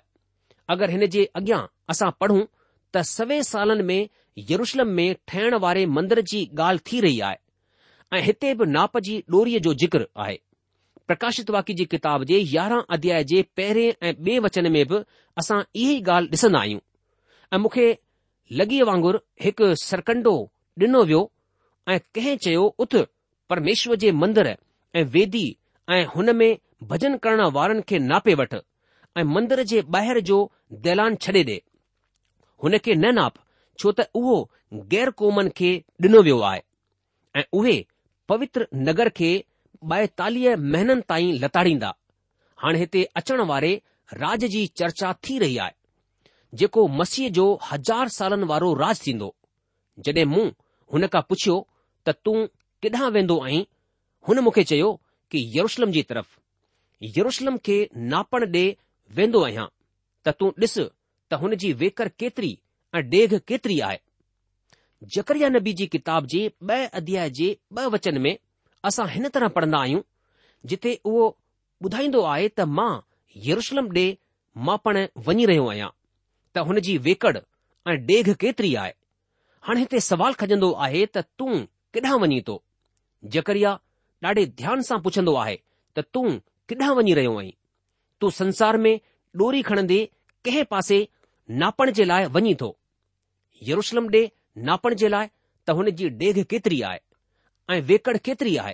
अगरि 0.73 0.91
हिन 0.97 1.01
जे 1.15 1.23
अॻियां 1.39 1.59
असां 1.93 2.09
पढ़ूं 2.23 2.43
त 2.43 3.01
सवे 3.09 3.39
सालनि 3.47 3.83
में 3.89 4.09
यरुशलम 4.51 4.89
में 4.99 5.07
ठहिण 5.31 5.55
वारे 5.63 5.85
मंदर 5.97 6.21
जी 6.31 6.39
ॻाल्हि 6.59 6.83
थी 6.91 6.99
रही 7.05 7.19
आहे 7.29 8.17
ऐं 8.17 8.21
हिते 8.27 8.53
बि 8.61 8.65
नाप 8.75 8.97
जी 9.07 9.17
डोरीअ 9.35 9.59
जो 9.65 9.73
जिक्र 9.83 10.07
आहे 10.25 10.37
प्रकाशित 11.11 11.49
वाकि 11.55 11.73
जी 11.81 11.85
किताब 11.93 12.23
जे 12.29 12.37
यारहं 12.53 12.93
अध्याय 12.97 13.23
जे 13.33 13.41
पहिरें 13.57 14.07
ऐं 14.07 14.13
ॿिए 14.27 14.37
वचन 14.47 14.71
में 14.77 14.81
बि 14.93 15.01
असां 15.43 15.59
इहा 15.59 15.91
ई 15.95 16.01
ॻाल्हि 16.13 16.39
ॾिसंदा 16.39 16.59
आहियूं 16.59 16.79
ऐं 17.55 17.59
मूंखे 17.65 17.87
लॻीअ 18.61 18.85
वांगुरु 18.91 19.19
हिकु 19.47 19.73
सरकंडो 19.85 20.35
ॾिनो 20.85 21.03
वियो 21.11 21.21
ऐं 21.91 21.99
कंहिं 22.15 22.35
चयो 22.47 22.63
उथ 22.85 22.93
परमेश्वर 23.55 24.01
जे 24.05 24.11
मंदर 24.23 24.45
ऐं 24.97 25.05
वेदी 25.17 25.47
ऐं 25.97 26.03
हुन 26.15 26.35
में 26.43 26.49
भजन 26.89 27.15
करण 27.23 27.41
वारनि 27.53 27.81
खे 27.89 27.97
नापे 28.07 28.33
वठि 28.39 28.57
ऐं 29.17 29.23
मंदर 29.35 29.61
जे 29.69 29.81
ॿाहिरि 29.95 30.21
जो 30.29 30.35
दैलान 30.87 31.15
छॾे 31.25 31.43
ॾे 31.43 31.55
हुन 32.63 32.77
खे 32.77 32.95
न 32.95 33.13
नाप 33.15 33.33
छो 33.79 33.91
त 33.99 34.05
उहो 34.19 34.35
गैर 34.91 35.09
क़ौमनि 35.21 35.49
खे 35.59 35.71
ॾिनो 36.05 36.21
वियो 36.27 36.39
आहे 36.49 36.61
ऐं 37.39 37.43
उहे 37.59 37.75
पवित्र 38.29 38.67
नगर 38.89 39.09
खे 39.19 39.31
ॿाएतालीह 39.91 40.55
महीननि 40.75 41.01
ताईं 41.09 41.33
लताड़ींदा 41.43 41.93
हाणे 42.63 42.79
हिते 42.79 43.03
अचण 43.21 43.41
वारे 43.53 43.73
राज 44.21 44.45
जी 44.55 44.65
चर्चा 44.81 45.11
थी 45.23 45.37
रही 45.39 45.57
आहे 45.65 46.57
जेको 46.59 46.87
मसीह 46.99 47.29
जो 47.37 47.45
हज़ार 47.71 48.09
सालनि 48.17 48.45
वारो 48.53 48.73
राज 48.83 49.01
थींदो 49.07 49.33
जडे॒ 50.05 50.25
मूं 50.33 50.47
हुन 50.93 51.07
खां 51.13 51.21
पुछियो 51.29 51.55
त 52.07 52.13
तूं 52.25 52.37
किथां 52.81 53.11
वेंदो 53.15 53.39
आई 53.45 53.59
हुन 54.27 54.39
मूंखे 54.47 54.63
चयो 54.73 54.91
कि 55.31 55.39
यरुशलम 55.55 55.91
जी 55.97 56.01
तरफ़ 56.11 56.37
यरुशलम 57.05 57.57
खे 57.65 57.75
नापण 58.11 58.43
ॾे 58.53 58.63
वेंदो 59.17 59.41
आहियां 59.45 59.65
त 60.27 60.31
तूं 60.39 60.49
ॾिस 60.65 60.73
त 61.31 61.33
हुन 61.41 61.55
जी 61.63 61.71
वेकर 61.81 62.07
केतिरी 62.19 62.51
ऐं 62.97 63.01
डेघ 63.09 63.33
केतिरी 63.47 63.79
आहे 63.87 63.97
जकरिया 65.15 65.49
नबी 65.55 65.73
जी 65.81 65.85
किताब 65.95 66.25
जे 66.33 66.41
ब॒ 66.69 66.77
अध्याय 67.01 67.29
जे 67.39 67.49
ब॒ 67.73 67.87
वचन 67.95 68.17
में 68.21 68.35
असां 68.89 69.07
हिन 69.09 69.27
तरह 69.35 69.47
पढ़ंदा 69.57 69.81
आहियूं 69.81 70.01
जिथे 70.69 70.95
उहो 71.09 71.25
ॿुधाईंदो 71.85 72.21
आहे 72.33 72.47
त 72.57 72.67
मां 72.79 72.91
यरुशलम 73.49 73.91
ॾे 73.97 74.05
मापण 74.69 74.97
वञी 75.25 75.45
रहियो 75.53 75.67
आहियां 75.71 75.89
त 76.55 76.65
हुन 76.69 76.79
जी 76.87 76.97
वेकड़ 77.09 77.37
ऐं 77.91 77.97
डेघ 78.05 78.29
केतिरी 78.39 78.73
आहे 78.83 78.91
हाणे 79.67 79.79
हिते 79.81 79.99
सवाल 80.11 80.33
खजंदो 80.41 80.71
आहे 80.87 81.05
त 81.05 81.17
तूं 81.39 81.61
केॾां 81.93 82.19
वञी 82.21 82.39
थो 82.47 82.61
जकरिया 83.37 83.77
ॾाढे 84.25 84.45
ध्यान 84.61 84.81
सां 84.89 84.97
पुछंदो 85.05 85.33
आहे 85.45 85.55
त 85.95 85.99
तूं 86.13 86.29
केॾांहुं 86.69 86.95
वञी 86.97 87.13
रहियो 87.15 87.35
आहीं 87.37 87.51
तूं 88.21 88.29
संसार 88.37 88.77
में 88.85 88.97
डोरी 89.37 89.61
खणंदे 89.67 89.99
कंहिं 90.45 90.63
पासे 90.71 91.05
नापण 91.59 91.91
जे 91.97 92.05
लाइ 92.07 92.25
वञी 92.35 92.53
थो 92.61 92.71
यरुशलम 93.67 94.09
ॾे 94.13 94.21
नापण 94.67 94.93
जे 95.01 95.09
लाइ 95.09 95.27
त 95.67 95.71
हुन 95.77 95.89
जी 95.97 96.09
डेघ 96.21 96.43
केतिरी 96.49 96.81
आहे 96.89 96.99
ऐं 97.75 97.81
वेकड़ 97.87 98.15
केतिरी 98.25 98.55
आहे 98.63 98.73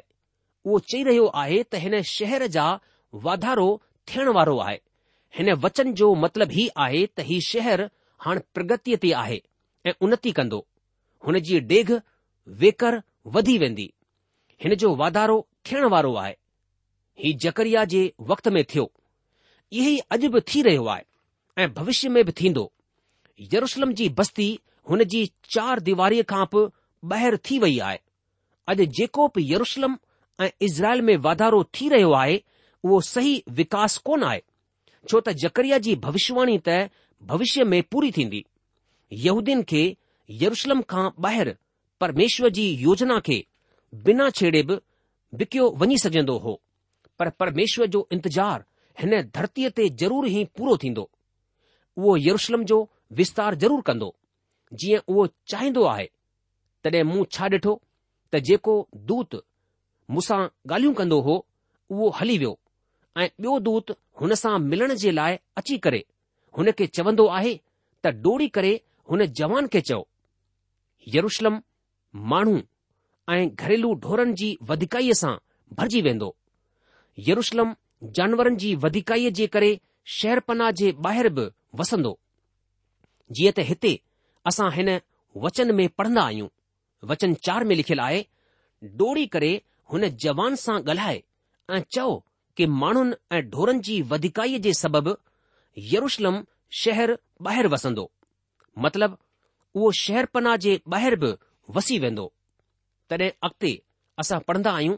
उहो 0.65 0.79
चई 0.91 1.03
रहियो 1.03 1.25
आहे 1.43 1.61
त 1.63 1.75
हिन 1.83 2.01
शहर 2.15 2.45
जा 2.55 2.65
वाधारो 3.25 3.67
थियण 4.09 4.27
वारो 4.37 4.57
आहे 4.65 4.77
हिन 5.37 5.53
वचन 5.65 5.93
जो 6.01 6.13
मतिलबु 6.25 6.57
ई 6.63 6.67
आहे 6.85 7.05
त 7.17 7.27
हीउ 7.29 7.45
शहर 7.49 7.83
हाणे 8.25 8.41
प्रगतिअ 8.55 8.97
ते 9.05 9.11
आहे 9.23 9.39
ऐं 9.89 9.93
उन्नति 10.05 10.31
कंदो 10.39 10.59
हुन 11.27 11.39
जी 11.49 11.59
डेघ 11.73 11.87
वेकर 12.63 12.99
वधी 13.37 13.57
वेंदी 13.65 13.87
हिन 14.63 14.73
जो 14.85 14.93
वाधारो 15.03 15.37
थियण 15.67 15.85
वारो 15.95 16.13
आहे 16.25 16.35
ही 17.19 17.33
जकरिया 17.43 17.83
जे 17.93 18.11
वक़्त 18.29 18.47
में 18.55 18.63
थियो 18.73 18.89
इहो 19.81 19.97
अॼु 20.15 20.29
बि 20.31 20.41
थी 20.53 20.61
रहियो 20.67 20.85
आहे 20.93 21.63
ऐं 21.63 21.73
भविष्य 21.73 22.09
में 22.09 22.23
बि 22.25 22.31
थींदो 22.41 22.71
यरुशलम 23.53 23.91
जी 23.99 24.07
बस्ती 24.19 24.47
हुन 24.89 25.03
जी 25.13 25.25
चार 25.53 25.79
दीवारीअ 25.89 26.23
खां 26.33 26.45
बि 26.55 26.67
ॿाहिरि 27.15 27.37
थी 27.49 27.59
वई 27.59 27.77
आहे 27.89 27.99
अॼु 28.73 28.85
जेको 28.99 29.27
बि 29.35 29.51
यरुशलम 29.53 29.97
ऐं 30.41 30.49
इज़राइल 30.67 31.01
में 31.09 31.15
वाधारो 31.27 31.63
थी 31.79 31.89
रहियो 31.89 32.11
आहे 32.21 32.41
उहो 32.83 32.99
सही 33.13 33.43
विकास 33.59 33.97
कोन 34.09 34.23
आहे 34.29 34.41
छो 35.09 35.19
त 35.19 35.29
जकरिया 35.43 35.77
जी 35.85 35.95
भविष्यवाणी 36.05 36.57
त 36.67 36.79
भविष्य 37.31 37.63
में 37.71 37.81
पूरी 37.91 38.11
थींदी 38.17 38.45
यहूदीन 39.25 39.61
खे 39.69 39.83
यरुशलम 40.43 40.81
खां 40.89 41.09
ॿाहिरि 41.25 41.53
परमेश्वर 42.01 42.49
जी 42.59 42.67
योजना 42.83 43.19
खे 43.27 43.43
बिना 44.05 44.29
छेड़े 44.39 44.63
बि 44.71 44.77
विकियो 45.39 45.69
वञी 45.81 45.97
सघंदो 45.97 46.37
हो 46.45 46.59
पर 47.19 47.29
परमेश्वर 47.39 47.87
जो 47.95 48.07
इंतजार 48.15 48.63
हिन 49.01 49.13
धरतीअ 49.35 49.69
ते 49.79 49.87
ज़रूर 50.01 50.27
ई 50.29 50.43
पूरो 50.57 50.77
थींदो 50.83 51.09
उहो 51.97 52.15
यरुशलम 52.25 52.63
जो 52.71 52.77
विस्तार 53.21 53.55
ज़रूर 53.63 53.81
कंदो 53.89 54.13
जीअं 54.83 55.01
उहो 55.13 55.25
चाहींदो 55.53 55.83
आहे 55.93 56.09
तॾहिं 56.83 57.03
मूं 57.09 57.23
छा 57.37 57.47
ॾिठो 57.57 57.73
त 58.33 58.39
जेको 58.49 58.75
दूत 59.11 59.35
मूंसां 60.13 60.39
ॻाल्हियूं 60.71 60.93
कंदो 60.99 61.19
हो 61.27 61.35
उहो 61.91 62.09
हली 62.19 62.37
वियो 62.37 62.57
ऐं 63.23 63.27
ॿियो 63.27 63.59
दूत 63.69 63.91
हुन 64.21 64.33
सां 64.43 64.57
मिलण 64.69 64.93
जे 65.03 65.11
लाइ 65.19 65.37
अची 65.61 65.77
करे 65.85 66.03
हुन 66.57 66.71
खे 66.79 66.87
चवंदो 66.97 67.27
आहे 67.39 67.55
त 68.05 68.13
डोड़ी 68.25 68.47
करे 68.57 68.73
हुन 69.11 69.25
जवान 69.41 69.67
खे 69.75 69.81
चयो 69.89 70.01
यरुशलम 71.15 71.59
माण्हू 72.33 72.57
ऐं 73.35 73.43
घरेलू 73.53 73.93
ढोरनि 74.05 74.33
जी 74.41 74.49
वधिकाईअ 74.71 75.19
सां 75.23 75.35
भरिजी 75.79 76.01
वेंदो 76.09 76.35
यरुशलम 77.27 77.73
जानवरनि 78.17 78.55
जी 78.61 78.73
वधिकाईअ 78.83 79.29
जे 79.39 79.45
करे 79.55 79.67
शहर 80.19 80.39
पनाह 80.51 80.71
जे 80.79 80.91
ॿाहिरि 81.07 81.29
बि 81.39 81.43
वसंदो 81.81 82.11
जीअं 83.37 83.53
त 83.57 83.65
हिते 83.69 83.91
असां 84.51 84.69
हिन 84.77 84.89
वचन 85.45 85.73
में 85.75 85.87
पढ़ंदा 85.97 86.21
आहियूं 86.21 86.47
वचन 87.11 87.33
चार 87.47 87.63
में 87.69 87.75
लिखियलु 87.75 88.01
आहे 88.03 88.23
डोड़ी 89.03 89.25
करे 89.35 89.51
हुन 89.93 90.07
जवान 90.25 90.55
सां 90.63 90.79
ॻाल्हाए 90.89 91.21
ऐं 91.77 91.81
चओ 91.95 92.19
कि 92.57 92.65
माण्हुनि 92.81 93.15
ऐं 93.37 93.41
ढोरनि 93.49 93.79
जी 93.89 94.01
वधिकाईअ 94.13 94.59
जे 94.67 94.73
सबबि 94.83 95.15
यरुशलम 95.93 96.43
शहर 96.83 97.15
ॿाहिरि 97.49 97.73
वसंदो 97.75 98.09
मतिलब 98.87 99.17
उहो 99.75 99.91
शहर 100.03 100.25
पनाह 100.37 100.55
जे 100.67 100.75
ॿाहिरि 100.95 101.15
बि 101.25 101.33
वसी 101.75 101.99
वेंदो 102.07 102.27
तॾहिं 103.09 103.29
अॻिते 103.47 103.73
असां 104.21 104.39
पढ़ंदा 104.49 104.71
आहियूं 104.79 104.95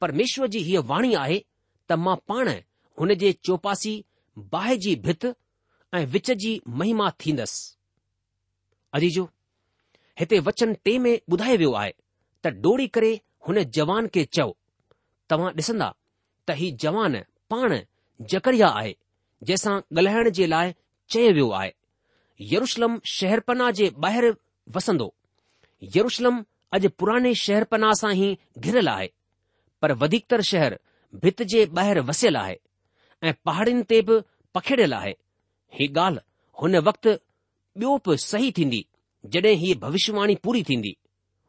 પરમેશ્વરજી 0.00 0.64
هي 0.68 0.76
واણી 0.88 1.16
આયે 1.22 1.38
તમા 1.88 2.16
પાણે 2.28 2.54
હને 2.98 3.14
જે 3.22 3.28
48 3.30 3.94
બાહજી 4.52 4.96
ભત 5.04 5.22
એ 5.98 6.00
وچજી 6.14 6.56
મહિમા 6.78 7.10
થીંદસ 7.20 7.54
અરીજો 8.94 9.24
હતે 10.18 10.36
વચન 10.46 10.72
તેમે 10.84 11.12
બુધાય 11.30 11.56
વયો 11.60 11.74
આયે 11.80 11.94
ત 12.42 12.44
ડોડી 12.56 12.90
કરે 12.94 13.10
હને 13.46 13.62
जवान 13.74 14.06
કે 14.14 14.20
ચવ 14.34 14.50
તમા 15.28 15.52
દસંદા 15.58 15.94
તહી 16.46 16.70
जवान 16.82 17.14
પાણ 17.50 17.74
જકરિયા 18.30 18.76
આયે 18.80 18.94
જેસા 19.48 19.76
ગલહેણ 19.96 20.30
જે 20.36 20.46
લાય 20.52 20.72
ચેવયો 21.12 21.50
આયે 21.58 21.74
યરુશલમ 22.52 22.94
શહેર 23.14 23.40
પના 23.46 23.72
જે 23.78 23.86
બહાર 24.02 24.24
વસંદો 24.74 25.06
યરુશલમ 25.94 26.36
અજે 26.74 26.88
પુરાને 26.98 27.30
શહેર 27.44 27.62
પના 27.70 27.94
સાહી 28.00 28.32
ઘિર 28.64 28.78
લાય 28.88 29.10
पर 29.82 29.92
वधीकतर 30.02 30.42
शहर 30.50 30.78
भित 31.22 31.42
जे 31.50 31.64
ॿाहिरि 31.78 32.00
वसियल 32.08 32.36
आहे 32.36 32.56
ऐं 33.28 33.32
पहाड़ियुनि 33.48 33.82
ते 33.90 34.00
बि 34.08 34.20
पखिड़ियल 34.54 34.92
आहे 34.94 35.14
ही 35.78 35.88
ॻाल्हि 35.96 36.24
हुन 36.62 36.76
वक़्तु 36.88 37.10
ॿियो 37.78 37.96
बि 38.08 38.16
सही 38.26 38.50
थींदी 38.58 38.80
जड॒हिं 39.34 39.56
हीअ 39.62 39.74
भविष्यवाणी 39.84 40.34
पूरी 40.44 40.62
थींदी 40.68 40.92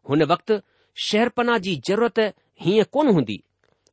हुन 0.09 0.23
वक़्तु 0.31 0.59
शहरपना 1.07 1.57
जी 1.65 1.75
ज़रूरत 1.89 2.19
हीअं 2.65 2.85
कोन 2.93 3.09
हूंदी 3.15 3.39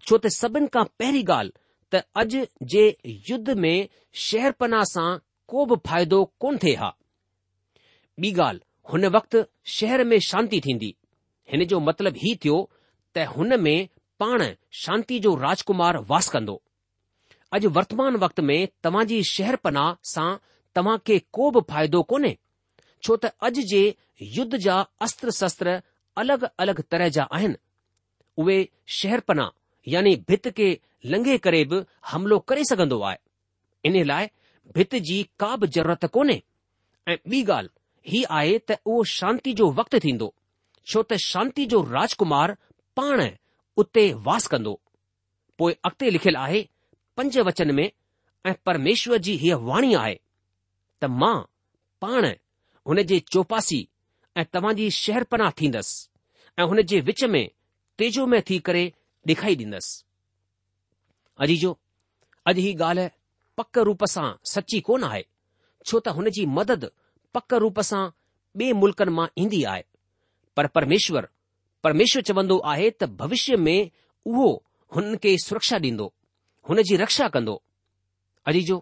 छो 0.07 0.19
त 0.25 0.33
सभिनि 0.41 0.67
खां 0.77 0.85
पहिरीं 0.99 1.25
ॻाल्हि 1.25 1.53
त 1.93 2.03
अॼु 2.23 2.45
जे 2.75 2.85
युद्ध 3.31 3.57
में 3.65 3.89
शहरपना 4.29 4.83
सां 4.95 5.09
को 5.53 5.65
बि 5.73 5.77
फ़ाइदो 5.89 6.25
कोन 6.45 6.59
थिए 6.65 6.75
हा 6.85 6.93
ॿी 8.29 8.33
ॻाल्हि 8.47 8.65
हुन 8.93 9.05
वक़्तु 9.19 9.45
शहर 9.77 10.05
में 10.13 10.19
शांती 10.31 10.61
थींदी 10.69 10.95
हिन 11.53 11.65
जो 11.75 11.81
मतिलबु 11.91 12.19
हीउ 12.25 12.37
थियो 12.45 12.59
त 13.17 13.27
हुन 13.37 13.61
में 13.67 13.77
पाण 14.21 14.43
शांति 14.83 15.19
जो 15.21 15.35
राजकुमार 15.41 15.97
वास 16.11 16.29
कंदो 16.35 16.61
अॼु 17.55 17.69
वर्तमान 17.79 18.17
वक्त 18.23 18.41
में 18.51 18.59
तव्हांजी 18.85 19.23
शहरपना 19.31 19.85
सां 20.13 20.29
तव्हां 20.75 20.97
खे 21.07 21.19
को 21.37 21.51
बि 21.57 21.61
फ़ाइदो 21.71 22.03
कोन्हे 22.13 22.37
छो 23.05 23.17
त 23.25 23.31
अॼु 23.49 23.63
जे 23.73 23.83
युद्ध 24.39 24.57
जा 24.67 24.77
अस्त्र 25.07 25.31
शस्त्र 25.41 25.75
अलगि॒ 26.23 26.49
अलगि॒ 26.65 26.83
तरह 26.95 27.09
जा 27.17 27.27
आहिनि 27.39 27.57
उहे 28.45 28.59
शहरपना 28.99 29.51
यानी 29.95 30.17
भित 30.31 30.49
खे 30.57 30.69
लंघे 31.15 31.37
करे 31.47 31.65
बि 31.73 31.83
हमिलो 32.13 32.39
करे 32.51 32.65
सघन्दो 32.73 33.01
आहे 33.11 33.19
इन 33.91 34.05
लाइ 34.13 34.29
भित 34.79 34.95
जी 35.09 35.19
का 35.41 35.55
बि 35.63 35.67
ज़रूरत 35.77 36.05
कोन्हे 36.17 36.43
ऐं 37.13 37.17
ॿी 37.31 37.43
ॻाल्हि 37.57 37.71
ही 38.13 38.23
आहे 38.39 38.59
त 38.71 38.79
उहो 38.85 39.03
शांति 39.19 39.53
जो 39.61 39.71
वक़्तु 39.81 39.99
थींदो 40.07 40.33
छो 40.93 41.03
त 41.13 41.17
शांती 41.29 41.67
जो 41.75 41.83
राजकुमार 41.93 42.57
पाण 42.97 43.27
उते 43.79 44.03
वास 44.27 44.47
कंदो 44.53 44.73
पोइ 45.59 45.73
अॻिते 45.87 46.11
लिखियलु 46.11 46.39
आहे 46.41 46.61
पंज 47.17 47.39
वचन 47.49 47.75
में 47.75 47.91
ऐं 48.47 48.55
परमेश्वर 48.67 49.19
जी 49.27 49.35
हीअ 49.43 49.57
वाणी 49.69 49.93
आहे 50.03 50.15
त 51.01 51.05
मां 51.23 51.35
पाण 52.01 52.25
हुन 52.89 53.03
जे 53.11 53.19
चौपासी 53.33 53.87
ऐं 54.43 54.73
जी 54.77 54.91
शहरपना 55.03 55.51
थींदसि 55.59 56.09
ऐं 56.63 56.67
हुन 56.73 56.83
जे 56.93 57.01
विच 57.11 57.25
में 57.35 57.43
तेजो 57.99 58.27
में 58.33 58.41
थी 58.51 58.59
करे 58.69 58.85
ॾेखारी 59.29 59.55
ॾींदसि 59.65 60.03
अजीजो 61.45 61.71
अॼु 62.49 62.61
ही 62.67 62.75
ॻाल्हि 62.83 63.07
पक 63.59 63.79
रूप 63.89 64.05
सां 64.15 64.29
सची 64.55 64.81
कोन 64.89 65.05
आहे 65.05 65.23
छो 65.87 66.01
त 66.09 66.15
हुन 66.19 66.31
जी 66.37 66.45
मदद 66.59 66.89
पक 67.35 67.55
रूप 67.65 67.81
सां 67.91 68.03
ॿिए 68.61 68.73
मुल्क़नि 68.83 69.13
मां 69.19 69.27
ईंदी 69.43 69.63
आहे 69.73 69.83
पर 70.57 70.67
परमेश्वर 70.79 71.29
परमेश्वर 71.87 72.23
चवंदो 72.29 72.57
आहे 72.71 72.89
त 73.01 73.05
भविष्य 73.19 73.57
में 73.57 73.91
उहो 74.29 74.47
हुन 74.95 75.15
खे 75.25 75.33
सुरक्षा 75.43 75.77
ॾींदो 75.83 76.07
हुन 76.69 76.81
जी 76.89 76.97
रक्षा 77.03 77.29
कंदो 77.35 77.55
अजी 78.53 78.61
जो 78.71 78.79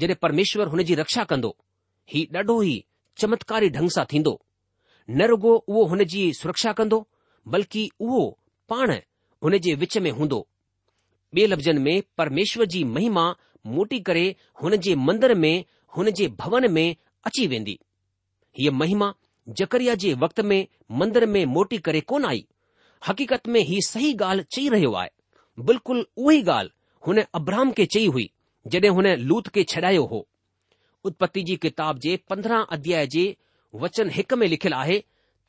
जॾहिं 0.00 0.14
परमेश्वर 0.22 0.68
हुन 0.72 0.82
जी 0.88 0.94
रक्षा 1.00 1.24
कंदो 1.32 1.50
ही 2.12 2.22
ॾाढो 2.36 2.56
ई 2.62 2.74
चमत्कारी 3.22 3.68
ढंग 3.76 3.88
सां 3.96 4.04
थींदो 4.12 4.32
न 5.10 5.28
रुगो 5.32 5.52
उहो 5.68 5.84
हुन 5.92 6.02
जी 6.14 6.22
सुरक्षा 6.40 6.72
कंदो 6.80 6.98
बल्कि 7.54 7.84
उहो 8.06 8.24
पाण 8.72 8.94
हुन 9.44 9.58
जे 9.68 9.74
विच 9.84 9.96
में 10.02 10.10
हूंदो 10.18 10.40
ॿिए 11.36 11.46
लफ़्ज़नि 11.54 11.80
में 11.86 12.02
परमेश्वर 12.22 12.64
जी 12.74 12.82
महिमा 12.96 13.28
मोटी 13.76 14.00
करे 14.10 14.26
हुन 14.62 14.76
जे 14.88 14.94
मंदर 15.06 15.34
में 15.44 15.54
हुन 15.96 16.10
जे 16.22 16.28
भवन 16.42 16.70
में 16.78 16.86
अची 17.30 17.46
वेंदी 17.54 17.78
हीअ 18.58 18.72
महिमा 18.82 19.12
जकरिया 19.56 19.94
जे 19.94 20.12
वक़्त 20.22 20.40
में 20.44 20.66
मंदर 21.00 21.26
में 21.26 21.44
मोटी 21.52 21.78
करे 21.86 22.00
कोन 22.10 22.24
आई 22.26 22.44
हक़ीक़त 23.08 23.48
में 23.48 23.60
ही 23.64 23.80
सही 23.86 24.12
ॻाल्हि 24.22 24.44
चई 24.54 24.68
रहियो 24.68 24.92
आहे 25.02 25.10
बिल्कुल 25.68 26.04
उहो 26.16 26.30
ई 26.30 26.42
ॻाल्हि 26.42 26.72
हुन 27.06 27.22
अब्रहम 27.34 27.70
खे 27.78 27.86
चई 27.94 28.06
हुई 28.16 28.28
जॾहिं 28.74 28.90
हुन 28.96 29.06
लूत 29.28 29.48
खे 29.54 29.62
छॾायो 29.74 30.04
हो 30.12 30.26
उत्पत्ति 31.10 31.42
जी 31.50 31.56
किताब 31.62 31.98
जे 32.06 32.16
पंद्रहं 32.30 32.64
अध्याय 32.76 33.06
जे 33.14 33.24
वचन 33.84 34.10
हिक 34.16 34.34
में 34.42 34.46
लिखियलु 34.48 34.76
आहे 34.76 34.98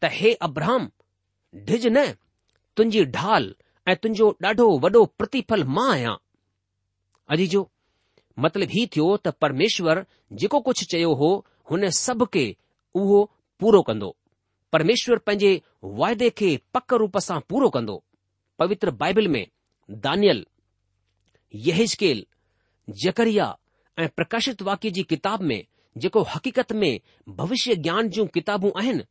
त 0.03 0.09
हे 0.19 0.33
अब्रहाम 0.49 0.89
ढिज 1.67 1.87
न 1.97 2.05
तुंहिंजी 2.77 3.03
ढाल 3.17 3.53
ऐं 3.87 3.95
तुंहिंजो 4.01 4.29
ॾाढो 4.45 4.69
वॾो 4.85 5.03
प्रतिफल 5.17 5.63
मां 5.77 5.89
आहियां 5.93 6.15
अजीजो 7.35 7.61
जो 7.61 8.41
मतिलबु 8.43 8.71
हीउ 8.73 8.85
थियो 8.95 9.07
त 9.27 9.33
परमेश्वर 9.45 10.05
जेको 10.41 10.59
कुझु 10.69 10.85
चयो 10.95 11.13
हो 11.23 11.33
हुन 11.71 11.89
सभु 12.03 12.25
के 12.37 12.45
उहो 13.01 13.29
पूरो 13.61 13.81
कंदो 13.87 14.09
परमेश्वरु 14.73 15.19
पंहिंजे 15.27 15.51
वायदे 15.99 16.29
खे 16.39 16.49
पक 16.73 16.93
रूप 17.01 17.17
सां 17.27 17.39
पूरो 17.49 17.69
कंदो 17.75 17.95
पवित्र 18.59 18.91
बाइबिल 19.01 19.27
में 19.33 19.45
दानियल 20.05 20.45
यहिजकेल 21.67 22.25
जकरिया 23.03 23.47
ऐं 24.03 24.07
प्रकाशित 24.15 24.61
वाक्य 24.69 24.89
जी 24.97 25.03
किताब 25.13 25.41
में 25.51 25.59
जेको 25.97 26.21
हक़ीक़त 26.35 26.71
में 26.81 26.99
भविष्य 27.39 27.75
ज्ञान 27.87 28.09
जूं 28.17 28.25
किताबू 28.37 28.71
आहिनि 28.79 29.03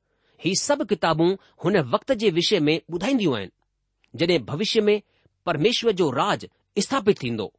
ही 0.45 0.55
सभु 0.61 0.85
किताबूं 0.93 1.31
हुन 1.65 1.79
वक़्त 1.95 2.13
जे 2.23 2.31
विषय 2.41 2.61
में 2.69 2.79
ॿुधाईंदियूं 2.91 3.37
आहिनि 3.37 4.19
जॾहिं 4.19 4.45
भविष्य 4.45 4.81
में 4.89 5.01
परमेश्वर 5.47 5.93
जो 6.01 6.11
राज 6.21 6.49
स्थापित 6.85 7.23
थींदो 7.23 7.53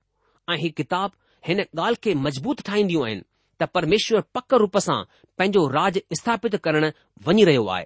ऐं 0.52 0.58
ही 0.58 0.70
किताब 0.80 1.12
हिन 1.48 1.60
ॻाल्हि 1.62 1.96
खे 2.04 2.14
मज़बूत 2.26 2.62
ठाहींदियूं 2.70 3.06
आहिनि 3.08 3.22
त 3.60 3.64
परमेश्वर 3.74 4.22
पक 4.36 4.54
रूप 4.62 4.78
सां 4.88 5.02
पंहिंजो 5.38 5.62
राज 5.72 5.98
स्थापित 6.20 6.56
करणु 6.66 6.90
वञी 7.28 7.44
रहियो 7.50 7.66
आहे 7.76 7.84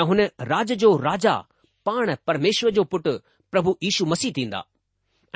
ऐं 0.00 0.04
हुन 0.10 0.20
राज 0.52 0.72
जो 0.84 0.96
राजा 1.08 1.34
पाण 1.88 2.14
परमेश्वर 2.26 2.70
जो 2.78 2.84
पुटु 2.92 3.12
प्रभु 3.52 3.76
यीशू 3.84 4.04
मसीह 4.12 4.32
थींदा 4.36 4.62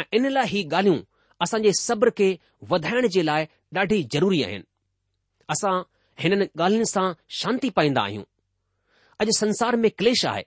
ऐं 0.00 0.04
इन 0.16 0.28
लाइ 0.36 0.46
ही 0.52 0.62
ॻाल्हियूं 0.76 0.98
असांजे 1.44 1.72
सब्र 1.80 2.10
खे 2.20 2.30
वधाइण 2.70 3.06
जे 3.16 3.22
लाइ 3.30 3.44
ॾाढी 3.76 4.02
ज़रूरी 4.14 4.42
आहिनि 4.42 4.64
असां 5.54 5.74
हिननि 6.22 6.46
ॻाल्हियुनि 6.56 6.86
सां 6.94 7.06
शांती 7.42 7.70
पाईंदा 7.78 8.02
आहियूं 8.02 8.24
अॼु 9.20 9.32
संसार 9.42 9.76
में 9.84 9.90
क्लेश 9.98 10.24
आहे 10.32 10.42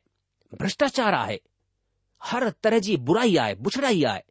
भ्रष्टाचार 0.64 1.14
आहे 1.24 1.38
हर 2.32 2.50
तरह 2.64 2.80
जी 2.88 2.96
बुराई 3.10 3.36
आहे 3.46 3.54
बुछड़ाई 3.68 4.04
आहे 4.14 4.22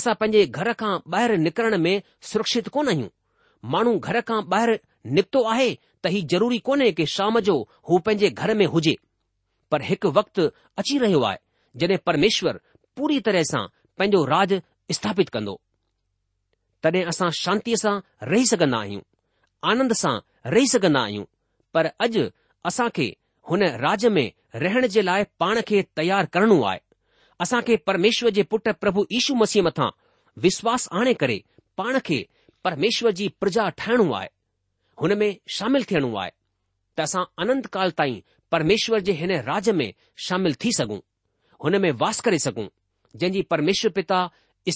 असां 0.00 0.14
पंहिंजे 0.20 0.46
घर 0.60 0.72
खां 0.82 0.98
ॿाहिरि 1.14 1.36
निकिरण 1.46 1.76
में 1.86 1.94
सुरक्षित 2.32 2.68
कोन 2.78 2.88
आहियूं 2.94 3.08
माण्हू 3.68 3.98
घर 3.98 4.20
खां 4.26 4.40
ॿाहिरि 4.52 4.76
निकितो 5.14 5.42
आहे 5.50 5.72
त 6.04 6.06
ही 6.12 6.20
ज़रूरी 6.30 6.58
कोन्हे 6.66 6.90
कि 6.98 7.06
शाम 7.14 7.38
जो 7.48 7.56
हू 7.88 7.98
पंहिंजे 8.04 8.28
घर 8.30 8.54
में 8.56 8.66
हुजे 8.74 8.94
पर 9.70 9.82
हिकु 9.88 10.10
वक़्तु 10.18 10.42
अची 10.80 10.98
रहियो 10.98 11.20
आहे 11.30 11.38
जॾहिं 11.80 11.96
परमेश्वर 12.06 12.60
पूरी 12.96 13.20
तरह 13.26 13.42
सां 13.50 13.66
पंहिंजो 13.98 14.24
राज 14.32 14.60
स्थापित 14.96 15.28
कंदो 15.36 15.56
तॾहिं 16.82 17.04
असां 17.12 17.28
शांतीअ 17.42 17.76
सां 17.84 17.94
रही 18.30 18.46
सघंदा 18.52 18.78
आहियूं 18.82 19.02
आनंद 19.70 19.92
सां 20.02 20.14
रही 20.54 20.66
सघंदा 20.74 21.00
आहियूं 21.06 21.24
पर 21.74 21.86
अॼु 22.06 22.24
असां 22.70 22.88
खे 22.96 23.10
हुन 23.50 23.62
राज 23.86 24.06
में 24.16 24.30
रहण 24.62 24.86
जे 24.96 25.02
लाइ 25.08 25.24
पाण 25.40 25.60
खे 25.68 25.82
तयार 25.96 26.24
करणो 26.36 26.60
आहे 26.70 26.78
असां 27.42 27.60
खे 27.66 27.76
परमेश्वर 27.88 28.30
जे 28.36 28.42
पुट 28.54 28.68
प्रभु 28.80 29.04
यीशू 29.12 29.34
मसीह 29.42 29.62
मथां 29.62 29.88
विश्वास 30.44 30.88
आणे 31.00 31.14
करे 31.22 31.38
पाण 31.78 31.98
खे 32.04 32.24
परमेश्वर 32.64 33.10
जी 33.18 33.28
प्रजा 33.40 33.68
ठाहिणी 33.78 34.10
आहे 34.14 34.28
हुन 35.00 35.12
में 35.18 35.32
शामिल 35.56 35.84
थियणो 35.90 36.14
आहे 36.22 36.30
त 36.98 37.00
असां 37.00 37.22
अनंत 37.42 37.66
काल 37.72 37.90
ताईं 37.98 38.18
परमेश्वर 38.52 38.98
जे 39.06 39.12
हिन 39.20 39.30
राज 39.48 39.70
में 39.80 39.90
शामिल 40.26 40.54
थी 40.64 40.72
सघूं 40.78 40.98
हुन 41.64 41.76
में 41.82 41.90
वास 42.00 42.20
करे 42.26 42.38
सघूं 42.46 42.66
जंहिंजी 43.16 43.42
परमेश्वर 43.54 43.90
पिता 43.98 44.18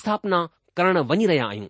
स्थापना 0.01 0.39
करण 0.77 0.97
वञी 1.11 1.27
रहिया 1.27 1.47
आहियूं 1.47 1.69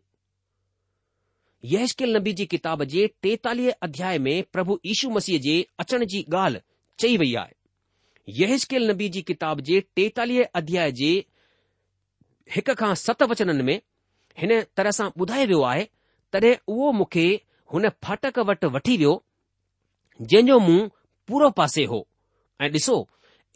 यशकिल 1.72 2.16
नबी 2.16 2.32
जी 2.38 2.44
किताब 2.54 2.82
जे 2.94 3.06
टेतालीह 3.22 3.72
अध्याय 3.86 4.18
में 4.26 4.36
प्रभु 4.52 4.78
यीशू 4.86 5.10
मसीह 5.10 5.38
जे 5.46 5.54
अचण 5.84 6.04
जी 6.14 6.22
ॻाल्हि 6.32 6.60
चई 6.98 7.16
वई 7.22 7.34
आहे 7.42 8.42
यशकिल 8.42 8.90
नबी 8.90 9.08
जी 9.14 9.22
किताब 9.30 9.60
जे 9.68 9.80
टेतालीह 9.96 10.44
अध्याय 10.62 10.92
जे 11.00 11.10
हिक 12.56 12.70
खां 12.82 12.94
सत 13.04 13.22
वचननि 13.30 13.62
में 13.70 13.80
हिन 14.38 14.60
तरह 14.76 14.90
सां 15.00 15.08
ॿुधायो 15.20 15.46
वियो 15.54 15.62
आहे 15.72 15.86
तॾहिं 16.34 16.54
उहो 16.74 16.90
मूंखे 16.98 17.24
हुन 17.72 17.88
फाटक 18.04 18.38
वटि 18.50 18.66
वठी 18.74 18.96
वियो 19.00 19.14
जंहिं 20.30 20.46
जो 20.48 20.58
मूं 20.66 20.78
पूर्व 21.28 21.50
पासे 21.60 21.84
हो 21.92 21.98
ऐं 22.62 22.70
ॾिसो 22.72 22.96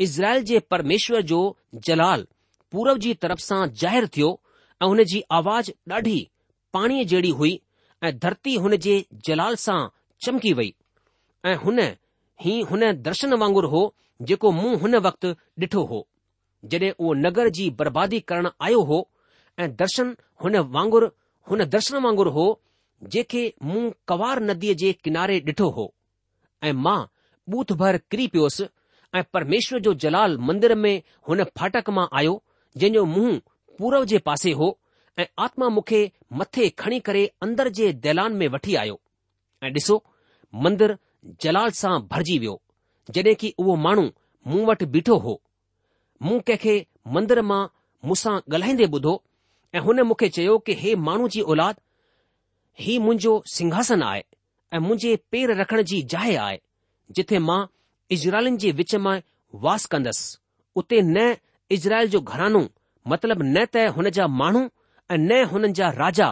इज़राइल 0.04 0.42
जे 0.50 0.58
परमेश्वर 0.72 1.22
जो 1.32 1.40
जलाल 1.88 2.26
पूरब 2.72 2.98
जी 3.04 3.12
तरफ़ 3.24 3.40
सां 3.46 3.60
ज़ाहिरु 3.82 4.06
थियो 4.16 4.28
ऐं 4.82 4.86
हुन 4.90 5.02
जी 5.12 5.22
आवाज़ 5.38 5.70
ॾाढी 5.92 6.18
पाणीअ 6.76 7.04
जहिड़ी 7.12 7.30
हुई 7.40 7.52
ऐं 8.06 8.12
धरती 8.24 8.54
हुन 8.64 8.76
जे 8.86 8.94
जलाल 9.28 9.54
सां 9.64 9.78
चमकी 10.26 10.52
वई 10.60 10.72
ऐं 11.50 11.54
हुन 11.64 11.80
ही 12.46 12.56
हुन 12.72 12.90
दर्शन 13.08 13.34
वांगुरु 13.42 13.68
हो 13.76 13.82
जेको 14.30 14.52
मूं 14.60 14.74
हुन 14.84 14.96
वक़्तु 15.08 15.32
ॾिठो 15.64 15.84
हो 15.92 16.02
जॾहिं 16.70 16.90
उहो 16.98 17.12
नगर 17.26 17.48
जी 17.58 17.68
बर्बादी 17.80 18.20
करणु 18.30 18.50
आयो 18.68 18.80
हो 18.92 19.00
ऐं 19.62 19.68
दर्शन 19.82 20.14
हुन 20.44 20.58
वांगुरु 20.78 21.08
हुन 21.50 21.64
दर्शन 21.76 22.02
वांगुरु 22.04 22.30
हो 22.38 22.46
जेके 23.02 23.42
मूं 23.70 23.82
कवार 24.08 24.40
नदीअ 24.42 24.74
जे 24.82 24.92
किनारे 25.04 25.38
ॾिठो 25.48 25.68
हो 25.76 25.84
ऐं 26.68 26.72
मां 26.86 26.96
बूथ 27.54 27.72
भर 27.82 27.96
किरी 28.10 28.26
पियोसि 28.28 28.64
ऐं 29.16 29.22
परमेश्वर 29.32 29.80
जो 29.80 29.92
जलाल 30.04 30.36
मंदर 30.48 30.74
में 30.84 30.94
हुन 31.28 31.44
फाटक 31.58 31.90
मां 31.98 32.06
आयो 32.22 32.34
जंहिंजो 32.76 33.04
मुंहुं 33.14 33.38
पूरव 33.78 34.04
जे 34.12 34.18
पासे 34.30 34.52
हो 34.62 34.70
ऐं 35.18 35.26
आत्मा 35.44 35.68
मूंखे 35.76 36.00
मथे 36.40 36.68
खणी 36.82 36.98
करे 37.10 37.24
अंदर 37.42 37.68
जे 37.78 37.92
दैलान 38.08 38.34
में 38.40 38.46
वठी 38.56 38.74
आयो 38.82 39.00
ऐं 39.62 39.70
ॾिसो 39.74 40.02
मंदर 40.66 40.96
जलाल 41.42 41.70
सां 41.82 41.98
भरिजी 42.12 42.38
वियो 42.42 42.60
जॾहिं 43.16 43.34
की 43.42 43.54
उहो 43.58 43.76
माण्हू 43.86 44.08
मूं 44.46 44.64
वटि 44.66 44.86
बीठो 44.96 45.16
हो 45.26 45.40
मूं 46.26 46.40
कंहिंखे 46.50 46.76
मंदर 47.16 47.42
मां 47.52 47.64
मूंसां 48.08 48.38
ॻाल्हाईंदे 48.54 48.86
ॿुधो 48.98 49.20
ऐं 49.74 49.80
हुन 49.88 50.00
मूंखे 50.10 50.28
चयो 50.36 50.58
कि 50.66 50.74
हे 50.82 50.94
माण्हू 51.08 51.28
जी 51.34 51.40
औलाद 51.54 51.76
ही 52.80 52.96
मुंहिंजो 53.04 53.32
सिंघासन 53.54 54.02
आहे 54.02 54.20
ऐं 54.72 54.78
मुंहिंजे 54.80 55.14
पेर 55.32 55.50
रखण 55.60 55.80
जी 55.90 56.00
जाइ 56.10 56.34
आहे 56.42 56.58
जिथे 57.16 57.38
मां 57.48 57.64
इज़राइल 58.14 58.56
जे 58.64 58.70
विच 58.80 58.94
मां 59.06 59.16
वास 59.64 59.86
कंदसि 59.94 60.36
उते 60.80 61.00
न 61.04 61.32
इज़राइल 61.76 62.08
जो 62.10 62.20
घरानो 62.20 62.60
मतिलब 63.12 63.42
न 63.44 63.64
त 63.74 63.86
हुन 63.96 64.08
जा 64.18 64.26
माण्हू 64.40 64.62
ऐं 65.10 65.18
न 65.18 65.42
हुननि 65.52 65.72
जा 65.80 65.88
राजा 66.02 66.28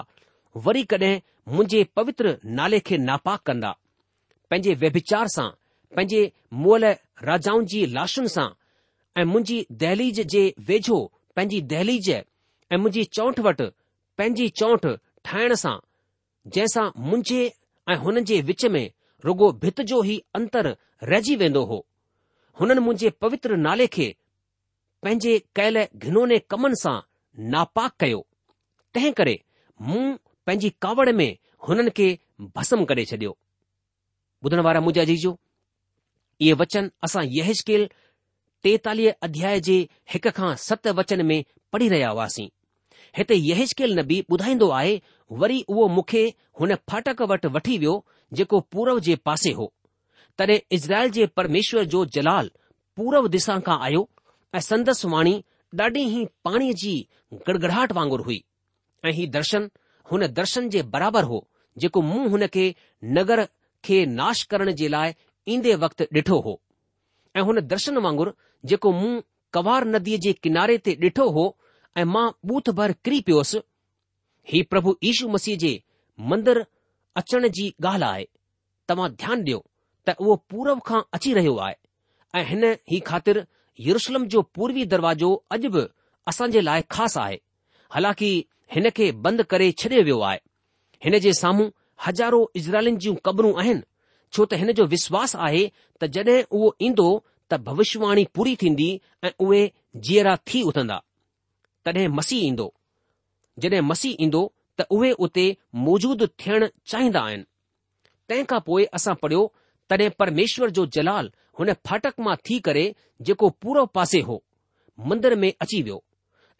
वरी 0.66 0.82
कॾहिं 0.92 1.12
मुंहिंजे 1.48 1.82
पवित्र 1.96 2.35
नाले 2.61 2.78
खे 2.88 2.96
नापाक 3.09 3.42
कंदा 3.46 3.70
पंहिंजे 4.50 4.74
व्यभिचार 4.85 5.26
सां 5.37 5.48
पंहिंजे 5.96 6.22
मुअल 6.64 6.85
राजाउनि 7.30 7.66
जी 7.72 7.80
लाशुनि 7.96 8.28
सां 8.37 8.48
ऐं 9.20 9.24
मुंहिंजी 9.32 9.59
दहलीज 9.82 10.20
जे 10.35 10.44
वेझो 10.70 10.98
पंहिंजी 11.37 11.61
दहलीज 11.74 12.11
ऐं 12.18 12.78
मुंहिंजी 12.82 13.04
चौंठ 13.16 13.40
वटि 13.48 13.66
पंहिंजी 14.18 14.48
चौंठ 14.61 14.87
ठाहिण 15.30 15.54
सां 15.64 15.76
जंहिंसां 16.54 16.88
मुंहिंजे 17.04 17.40
ऐं 17.92 17.96
हुन 18.02 18.22
जे 18.28 18.40
विच 18.48 18.64
में 18.74 18.85
रुगो 19.24 19.50
भित 19.62 19.80
जो 19.90 20.02
ई 20.04 20.16
अंतर 20.35 20.66
रहिजी 21.12 21.35
वेंदो 21.37 21.62
हो 21.70 21.78
हुननि 22.61 22.80
मुंहिंजे 22.80 23.11
पवित्र 23.22 23.56
नाले 23.66 23.87
खे 23.96 24.06
पंहिंजे 25.02 25.32
कयल 25.56 25.82
घिनोने 26.02 26.38
कमनि 26.52 26.76
सां 26.82 26.94
नापाक 27.54 27.96
कयो 28.00 28.20
तंहिं 28.94 29.12
करे 29.20 29.38
मूं 29.88 30.02
पंहिंजी 30.46 30.70
कावड़ 30.82 31.11
में 31.20 31.28
हुननि 31.68 31.90
खे 31.98 32.09
भस्म 32.56 32.85
करे 32.92 33.04
छडि॒यो 33.12 33.37
ॿुधण 34.44 34.61
वारा 34.68 34.80
मुंहिंजा 34.87 35.04
जीजो 35.12 35.37
इहे 36.46 36.52
वचन 36.62 36.90
असां 37.09 37.24
यशकेल 37.38 37.88
टेतालीह 38.62 39.14
अध्याय 39.28 39.61
जे 39.70 39.78
हिक 40.12 40.28
खां 40.38 40.54
सत 40.68 40.87
वचन 41.02 41.26
में 41.26 41.40
पढ़ी 41.72 41.88
रहिया 41.88 42.09
हुआसीं 42.16 42.48
हिते 43.16 43.35
यशकेल 43.50 43.98
नबी 43.98 44.24
ॿुधाईंदो 44.32 44.68
आहे 44.78 45.00
वरी 45.32 45.60
उहो 45.68 45.86
मूंखे 45.88 46.24
हुन 46.60 46.74
फाटक 46.90 47.20
वटि 47.30 47.48
वठी 47.54 47.76
वियो 47.78 48.04
जेको 48.38 48.60
पूरब 48.72 48.98
जे 49.06 49.16
पासे 49.26 49.50
हो 49.58 49.72
तॾहिं 50.38 50.58
इज़राइल 50.76 51.10
जे 51.10 51.26
परमेश्वर 51.36 51.84
जो 51.94 52.04
जलाल 52.16 52.50
पूरब 52.96 53.26
दिशा 53.34 53.58
खां 53.66 53.78
आयो 53.88 54.08
ऐं 54.54 54.60
संदसि 54.70 55.08
वाणी 55.16 55.34
ॾाढी 55.80 56.02
ही 56.10 56.24
पाणीअ 56.44 56.72
जी 56.82 56.92
गड़गड़ाहट 57.46 57.92
वांगुरु 57.92 58.24
हुई 58.24 58.36
ऐं 59.06 59.12
हीउ 59.12 59.30
दर्शन 59.30 59.68
हुन 60.10 60.26
दर्शन 60.36 60.68
जे 60.74 60.82
बराबरि 60.94 61.26
हो 61.30 61.40
जेको 61.84 62.00
मूं 62.10 62.28
हुन 62.30 62.46
खे 62.54 62.66
नगर 63.18 63.42
खे 63.88 63.98
नाश 64.20 64.42
करण 64.54 64.70
जे 64.82 64.88
लाइ 64.94 65.14
ईंदे 65.54 65.74
वक़्तु 65.84 66.04
ॾिठो 66.18 66.38
हो 66.46 66.58
ऐं 67.36 67.42
हुन 67.48 67.60
दर्शन 67.74 67.98
वांगुरु 68.06 68.32
जेको 68.72 68.92
मूं 69.00 69.12
कवार 69.58 69.84
नदीअ 69.96 70.18
जे 70.28 70.32
किनारे 70.46 70.78
ते 70.86 70.96
ॾिठो 71.02 71.28
हो 71.38 71.46
ऐं 71.96 72.04
मां 72.14 72.26
बूथ 72.52 72.70
भर 72.80 72.92
किरी 73.04 73.20
पियोसि 73.26 73.60
ही 74.52 74.62
प्रभु 74.72 74.96
यीशु 75.04 75.28
मसीह 75.35 75.56
जे 75.62 75.70
मंदर 76.30 76.59
अचण 77.20 77.46
जी 77.56 77.64
ॻाल्हि 77.88 78.09
आहे 78.09 78.24
तव्हां 78.90 79.09
ध्यानु 79.22 79.42
ॾियो 79.46 79.59
त 80.09 80.14
उहो 80.24 80.35
पूरब 80.52 80.80
खां 80.88 81.00
अची 81.16 81.32
रहियो 81.38 81.56
आहे 81.66 81.74
ऐं 82.40 82.44
हिन 82.50 82.64
ई 82.96 83.00
ख़ातिर 83.09 83.40
यरुशलम 83.87 84.24
जो 84.35 84.42
पूर्वी 84.59 84.85
दरवाजो 84.92 85.30
अॼु 85.56 85.70
बि 85.76 85.82
असां 86.32 86.48
जे 86.56 86.61
लाइ 86.68 86.82
ख़ासि 86.96 87.20
आहे 87.22 87.38
हालांकि 87.96 88.28
हिन 88.76 88.88
खे 88.98 89.11
बंदि 89.26 89.42
करे 89.54 89.68
छॾियो 89.82 90.02
वियो 90.11 90.20
आहे 90.28 90.38
हिन 91.06 91.18
जे 91.26 91.32
साम्हूं 91.42 91.68
हज़ारो 92.06 92.40
इज़राइलनि 92.61 92.96
जूं 93.06 93.14
कबरूं 93.30 93.52
आहिनि 93.62 93.87
छो 94.32 94.44
त 94.44 94.61
हिन 94.62 94.72
जो 94.78 94.85
विश्वास 94.94 95.37
आहे 95.48 95.64
त 96.00 96.12
जड॒हिं 96.14 96.48
उहो 96.61 96.72
ईंदो 96.90 97.09
त 97.50 97.59
भविष्यवाणी 97.70 98.24
पूरी 98.38 98.54
थींदी 98.62 98.88
ऐं 99.24 99.30
उहे 99.48 99.61
जीअरा 100.11 100.37
थी 100.52 100.62
उथंदा 100.72 100.98
तॾहिं 101.87 102.09
मसीह 102.20 102.46
ईंदो 102.50 102.72
जॾहिं 103.64 103.81
मसीह 103.90 104.16
ईंदो 104.25 104.40
त 104.79 104.85
उहे 104.97 105.11
उते 105.27 105.45
मौजूद 105.85 106.23
थियण 106.40 106.66
चाहींदा 106.90 107.21
आहिनि 107.27 107.45
तंहिंखां 108.29 108.59
पोइ 108.66 108.85
असां 108.99 109.14
पढ़ियो 109.23 109.42
तॾहिं 109.90 110.11
परमेश्वर 110.23 110.71
जो 110.79 110.85
जलाल 110.97 111.31
हुन 111.59 111.73
फाटक 111.88 112.21
मां 112.27 112.37
थी 112.49 112.59
करे 112.66 112.85
जेको 113.29 113.49
पूरो 113.64 113.85
पासे 113.99 114.21
हो 114.29 114.42
मंदर 115.12 115.35
में 115.45 115.51
अची 115.61 115.83
वियो 115.83 116.03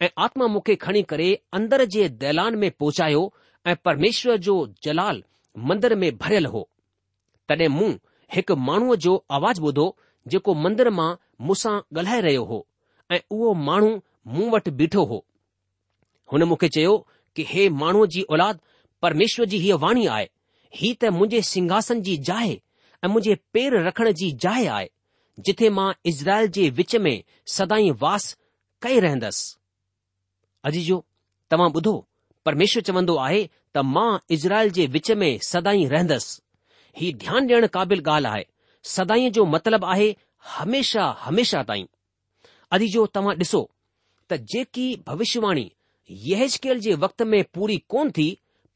ऐं 0.05 0.09
आत्मा 0.27 0.47
मूंखे 0.55 0.75
खणी 0.85 1.01
करे 1.11 1.29
अंदर 1.59 1.83
जे 1.97 2.07
दैलान 2.23 2.55
में 2.63 2.69
पहुचायो 2.79 3.21
ऐं 3.71 3.75
परमेश्वर 3.85 4.37
जो 4.47 4.55
जलाल 4.83 5.23
मंदर 5.69 5.95
में 6.03 6.09
भरियल 6.23 6.45
हो 6.55 6.67
तॾहिं 7.49 7.67
मूं 7.77 7.91
हिकु 8.33 8.55
माण्हूअ 8.69 8.95
जो 9.05 9.13
आवाज़ 9.37 9.61
ॿुधो 9.69 9.85
जेको 10.33 10.53
मंदर 10.65 10.89
मां 10.99 11.11
मूंसां 11.47 11.79
ॻाल्हाए 11.97 12.21
रहियो 12.27 12.43
हो 12.51 12.65
ऐं 13.15 13.19
उहो 13.35 13.53
माण्हू 13.69 13.89
मूं 14.35 14.49
वटि 14.51 14.71
बीठो 14.81 15.03
हो 15.11 15.25
हुन 16.31 16.43
मूंखे 16.43 16.67
चयो 16.75 16.95
कि 17.35 17.43
हे 17.49 17.67
माण्हूअ 17.81 18.05
जी 18.13 18.21
औलाद 18.35 18.59
परमेश्वर 19.01 19.45
जी 19.53 19.57
हीअ 19.65 19.75
वाणी 19.81 20.05
आहे 20.15 20.25
ही 20.75 20.93
त 21.01 21.05
मुंहिंजे 21.17 21.41
सिंघासन 21.49 22.01
जी 22.07 22.15
जाइ 22.29 22.51
ऐं 23.03 23.07
मुंहिंजे 23.09 23.35
पेर 23.53 23.73
रखण 23.87 24.09
जी 24.21 24.31
जाइ 24.45 24.65
आहे 24.75 24.87
जिथे 25.45 25.69
मां 25.77 25.91
इज़राइल 26.11 26.47
जे 26.57 26.69
विच 26.79 26.95
में 27.05 27.15
सदाई 27.57 27.89
वास 28.01 28.27
करे 28.81 28.99
रहंदसि 29.05 29.55
अॼु 30.69 30.81
जो 30.87 31.03
तव्हां 31.51 31.69
ॿुधो 31.79 31.95
परमेश्वर 32.45 32.83
चवंदो 32.89 33.15
आहे 33.27 33.43
त 33.75 33.83
मां 33.95 34.09
इज़राइल 34.37 34.71
जे 34.77 34.87
विच 34.97 35.11
में 35.23 35.29
सदाई 35.51 35.85
रहंदसि 35.93 36.41
ही 37.01 37.13
ध्यानु 37.23 37.53
ॾियणु 37.53 37.67
क़ाबिल 37.77 38.01
ॻाल्हि 38.11 38.31
आहे 38.33 38.43
सदाईअ 38.97 39.31
जो 39.37 39.45
मतिलब 39.55 39.85
आहे 39.93 40.09
हमेशा 40.57 41.05
हमेशा 41.25 41.63
ताईं 41.71 41.85
अॼु 42.77 42.87
जो 42.97 43.05
तव्हां 43.15 43.35
ॾिसो 43.45 43.63
त 44.29 44.43
जेकी 44.53 44.87
भविष्यवाणी 45.07 45.67
य 46.09 46.47
जे 46.81 46.93
वक़्त 46.95 47.21
में 47.21 47.43
पूरी 47.53 47.77
कोन 47.89 48.11
थी 48.11 48.27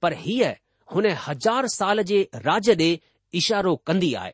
पर 0.02 0.13
हीअ 0.17 0.52
हुन 0.94 1.06
हज़ार 1.28 1.67
साल 1.74 2.02
जे 2.04 2.22
राज 2.46 2.70
ॾे 2.72 2.91
इशारो 3.39 3.76
कंदी 3.88 4.13
आहे 4.22 4.32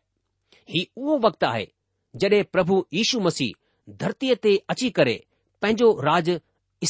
ही 0.69 0.87
उहो 0.97 1.17
वक़्तु 1.27 1.45
आहे 1.45 1.67
जॾहिं 2.21 2.43
प्रभु 2.53 2.85
यीशू 2.93 3.19
मसीह 3.25 3.91
धरतीअ 4.03 4.35
ते 4.43 4.55
अची 4.69 4.89
करे 4.97 5.13
पंहिंजो 5.61 5.89
राज 6.07 6.31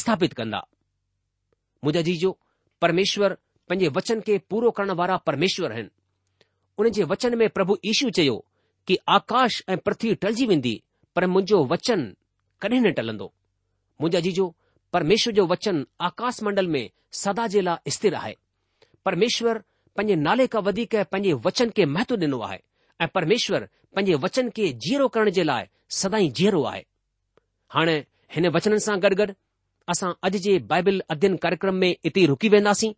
स्थापित 0.00 0.32
कंदा 0.38 0.58
मुंहिंजा 1.84 2.02
जीजो 2.10 2.36
परमेश्वर 2.82 3.34
पंहिंजे 3.68 3.88
वचन 3.96 4.20
खे 4.26 4.38
पूरो 4.50 4.70
करण 4.78 4.90
वारा 5.00 5.16
परमेश्वर 5.28 5.72
आहिनि 5.72 5.88
उन 6.80 6.90
जे 6.96 7.04
वचन 7.12 7.34
में 7.38 7.48
प्रभु 7.50 7.78
यीशू 7.84 8.10
चयो 8.16 8.44
कि 8.86 8.96
आकाश 9.18 9.62
ऐं 9.68 9.76
पृथ्वी 9.84 10.14
टलजी 10.24 10.46
वेंदी 10.46 10.80
पर 11.16 11.26
मुंहिंजो 11.34 11.64
वचन 11.74 12.12
कॾहिं 12.64 12.80
न 12.86 12.92
टलंदो 12.98 13.32
मुंहिंजा 14.00 14.20
जीजो 14.26 14.54
परमेश्वर 14.92 15.32
जो 15.34 15.44
वचन 15.46 15.84
आकाश 16.06 16.42
मंडल 16.42 16.66
में 16.74 16.88
सदा 17.22 17.46
जे 17.54 17.60
लाइ 17.60 17.90
स्थिर 17.92 18.14
आहे 18.14 18.34
परमेश्वर 19.04 19.62
पंहिंजे 19.96 20.14
नाले 20.22 20.46
खां 20.52 20.62
वधीक 20.68 20.94
पंहिंजे 21.12 21.32
वचन 21.46 21.70
खे 21.76 21.84
महत्व 21.94 22.16
ॾिनो 22.24 22.40
आहे 22.48 22.58
ऐं 23.04 23.08
परमेश्वर 23.14 23.66
पंहिंजे 23.96 24.14
वचन 24.24 24.48
खे 24.56 24.68
जीअरो 24.86 25.08
करण 25.14 25.30
जे 25.38 25.44
लाइ 25.44 25.64
सदाई 26.00 26.28
जीरो 26.40 26.62
आहे 26.70 26.82
हाणे 27.74 27.96
हिन 28.36 28.48
वचननि 28.56 28.80
सां 28.86 28.96
गॾु 29.04 29.14
गॾु 29.20 29.32
असां 29.94 30.12
अॼु 30.28 30.38
जे 30.46 30.58
बाइबल 30.72 31.02
अध्यन 31.16 31.36
कार्यक्रम 31.44 31.74
में 31.84 31.88
इते 32.10 32.24
रुकी 32.32 32.48
वेंदासीं 32.56 32.92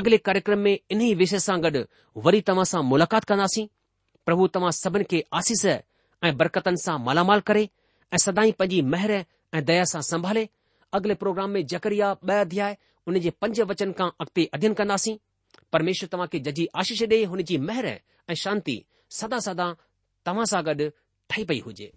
अॻिले 0.00 0.16
कार्यक्रम 0.28 0.58
में 0.68 0.72
इन 0.90 1.00
ई 1.08 1.12
विषय 1.24 1.38
सां 1.48 1.58
गॾु 1.66 1.82
वरी 2.28 2.40
तव्हां 2.50 2.64
सां 2.72 2.82
मुलाक़ात 2.92 3.24
कंदासीं 3.32 3.66
प्रभु 4.30 4.46
तव्हां 4.56 4.70
सभिनि 4.82 5.04
खे 5.12 5.22
आसीस 5.42 5.64
ऐं 5.74 6.36
बरकतनि 6.42 6.82
सां 6.86 6.98
मालामाल 7.10 7.40
करे 7.52 7.64
ऐं 8.14 8.22
सदाई 8.26 8.52
पंहिंजी 8.62 8.82
महिर 8.96 9.12
ऐं 9.20 9.64
दया 9.72 9.84
सां 9.94 10.02
संभाले 10.14 10.48
अगले 10.94 11.14
प्रोग्राम 11.22 11.50
में 11.50 11.64
जकरिया 11.70 12.10
ॿ 12.12 12.40
अध्याय 12.40 12.76
उन 13.08 13.18
जे 13.24 13.30
पंज 13.42 13.60
वचन 13.70 13.90
खां 13.98 14.08
अॻिते 14.20 14.44
अध्ययन 14.54 14.74
कंदासीं 14.74 15.14
परमेश्वर 15.72 16.08
तव्हांखे 16.12 16.38
जजी 16.46 16.66
आशीष 16.82 17.02
ॾे 17.10 17.22
हुनजी 17.32 17.56
मेहर 17.68 17.86
ऐं 18.30 18.34
शांती 18.42 18.76
सदा 19.18 19.38
सदा 19.46 19.72
तव्हां 20.26 20.44
सां 20.44 20.62
गॾु 20.66 20.88
पई 21.48 21.60
हुजे 21.66 21.90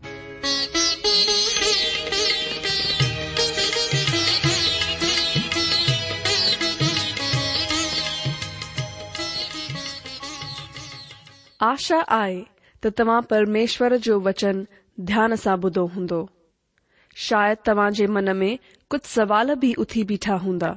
आशा 11.71 11.99
आहे 12.19 12.41
त 12.83 12.87
तव्हां 12.99 13.21
परमेश्वर 13.31 13.95
जो 14.09 14.19
वचन 14.27 14.65
ध्यान 15.13 15.35
सां 15.47 15.57
ॿुधो 15.65 15.85
हूंदो 15.95 16.21
शायदि 17.29 17.61
तव्हां 17.67 17.91
जे 18.01 18.05
मन 18.17 18.35
में 18.37 18.57
कुछ 18.91 19.03
सवाल 19.07 19.53
भी 19.55 19.73
उथी 19.79 20.03
बीठा 20.03 20.33
हूंदा 20.45 20.69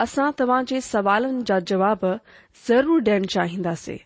असा 0.00 0.30
तवाज 0.38 0.72
जे 0.72 0.80
जा 1.48 1.58
जवाब 1.70 2.04
ज़रूर 2.66 3.00
डेण 3.08 3.24
चाहिंदे 3.34 3.96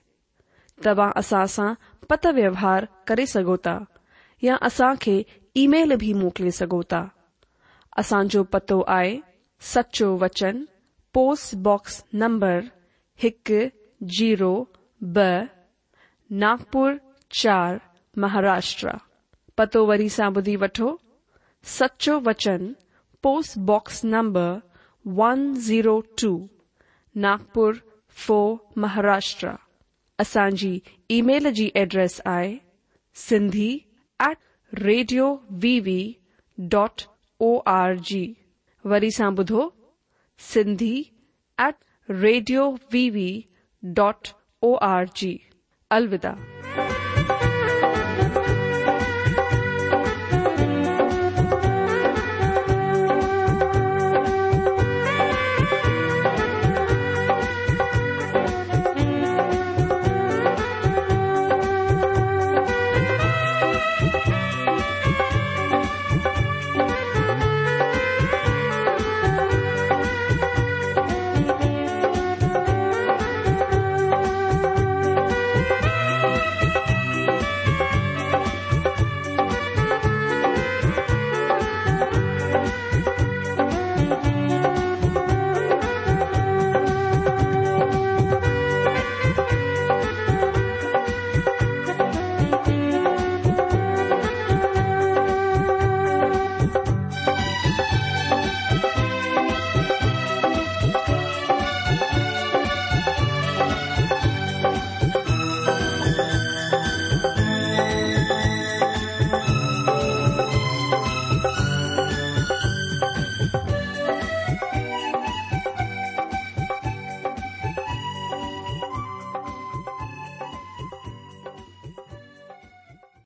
तव्हां 0.84 1.10
असा 1.20 1.44
सा 1.56 1.66
पत 2.10 2.26
व्यवहार 2.38 2.86
करे 3.08 3.26
सघो 3.34 3.56
या 4.44 4.54
असा 4.68 4.92
खे 5.02 5.22
ईमेल 5.64 5.94
बि 6.04 6.12
मोकिले 6.22 6.52
पतो 8.52 8.80
आए 8.98 9.12
सचो 9.74 10.08
वचन 10.22 10.64
पोस्टबॉक्स 11.14 12.02
नंबर 12.22 12.60
एक 13.26 13.52
जीरो 14.18 14.52
ब 15.18 15.30
नागपुर 16.44 16.96
चार 17.40 17.80
महाराष्ट्र 18.24 18.96
पतो 19.58 19.84
वरी 19.88 20.08
सा 20.18 20.30
बुदी 20.36 20.56
वठो 20.64 20.96
सचो 21.78 22.18
वचन 22.28 22.72
post 23.22 23.64
box 23.64 24.02
number 24.02 24.62
102, 25.04 26.32
Nagpur 27.26 27.74
4, 28.28 28.56
Maharashtra. 28.84 29.56
असांजी 30.20 30.78
ईमेल 31.10 31.48
जी 31.54 31.68
एड्रेस 31.76 32.20
आहे 32.26 32.54
Sindhi 33.18 33.70
at 34.28 34.36
radio 34.82 35.26
VV 35.62 35.98
dot 36.72 37.02
O 37.46 37.56
R 37.76 37.94
G 38.10 38.24
वरी 38.92 39.10
सां 39.18 39.32
ॿुधो 39.38 39.68
Sindhi 40.52 40.94
at 41.66 41.74
radio 42.20 42.70
V 42.92 43.08
V 43.18 43.28
dot 43.98 44.28
O 44.70 44.74
R 44.92 45.06
G 45.16 45.36
अलविदा 45.98 46.81